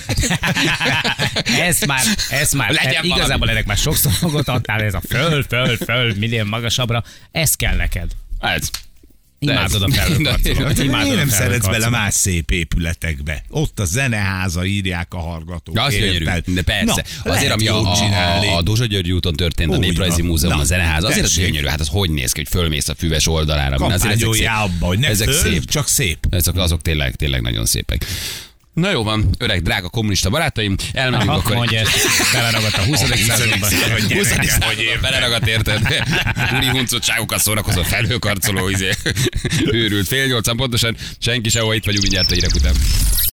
ez 1.60 1.82
már, 1.82 2.02
ez 2.30 2.52
már, 2.52 2.72
Legyen 2.72 2.94
ez 2.96 3.04
igazából 3.04 3.28
valami. 3.38 3.52
ennek 3.52 3.66
már 3.66 3.78
sokszor 3.78 4.12
hangot 4.22 4.48
adtál, 4.48 4.82
ez 4.82 4.94
a 4.94 5.02
föl, 5.10 5.44
föl, 5.44 5.78
föl, 5.78 6.14
millió 6.18 6.44
magasabbra, 6.46 7.04
ez 7.32 7.54
kell 7.56 7.76
neked. 7.76 8.12
Ez. 8.40 8.70
Imádod 9.52 9.82
a 9.82 9.92
felhőkarcolót. 9.92 10.78
Miért 11.04 11.16
nem 11.16 11.30
szeretsz 11.30 11.68
bele 11.68 11.90
más 11.90 12.14
szép 12.14 12.52
épületekbe? 12.52 13.44
Ott 13.50 13.80
a 13.80 13.86
zeneháza 13.86 14.66
írják 14.66 15.14
a 15.14 15.20
hallgatók. 15.20 15.76
De 15.76 15.82
az 15.82 15.94
gyönyörű, 15.94 16.26
de 16.46 16.62
persze. 16.62 17.06
Na, 17.24 17.32
azért, 17.32 17.52
ami 17.52 17.68
a, 17.68 17.82
a, 17.82 18.56
a, 18.56 18.62
Dózsa 18.62 18.86
György 18.86 19.12
úton 19.12 19.34
történt, 19.34 19.74
a 19.74 19.78
Néprajzi. 19.78 20.22
Múzeum, 20.22 20.54
Na, 20.54 20.60
a 20.62 20.64
zeneház, 20.64 21.04
azért 21.04 21.26
az 21.26 21.36
gyönyörű. 21.36 21.66
Hát 21.66 21.80
az 21.80 21.88
hogy 21.92 22.10
néz 22.10 22.32
ki, 22.32 22.40
hogy 22.40 22.50
fölmész 22.50 22.88
a 22.88 22.96
füves 22.96 23.28
oldalára. 23.28 23.78
Szép. 24.34 24.48
abba, 24.48 24.86
hogy 24.86 25.00
ne 25.00 25.08
ezek 25.08 25.30
föl, 25.30 25.52
szép. 25.52 25.70
csak 25.70 25.88
szép. 25.88 26.18
Ezek, 26.30 26.56
azok 26.56 26.82
tényleg, 26.82 27.16
tényleg 27.16 27.42
nagyon 27.42 27.66
szépek. 27.66 28.06
Na 28.74 28.92
jó 28.92 29.04
van, 29.04 29.30
öreg, 29.38 29.62
drága 29.62 29.90
kommunista 29.90 30.30
barátaim, 30.30 30.76
elmegyünk 30.94 31.30
Aha, 31.30 31.40
akkor. 31.40 31.56
mondja 31.56 31.80
ezt, 31.80 32.08
beleragadt 32.34 32.78
a 32.78 32.84
20. 32.84 33.00
században. 33.00 33.70
20. 34.14 34.28
században 34.28 35.02
beleragadt, 35.02 35.48
érted? 35.48 36.04
Úri 36.56 36.68
huncutságokat 36.68 37.40
szórakozó 37.40 37.84
felhőkarcoló, 37.84 38.70
izé. 38.70 38.90
őrült 39.66 40.08
fél 40.08 40.26
nyolcan 40.26 40.56
pontosan, 40.56 40.96
senki 41.20 41.50
sehol, 41.50 41.76
itt 41.76 41.86
vagyunk 41.86 42.02
mindjárt 42.02 42.32
a 42.32 42.34
hírek 42.34 42.56
után. 42.56 42.74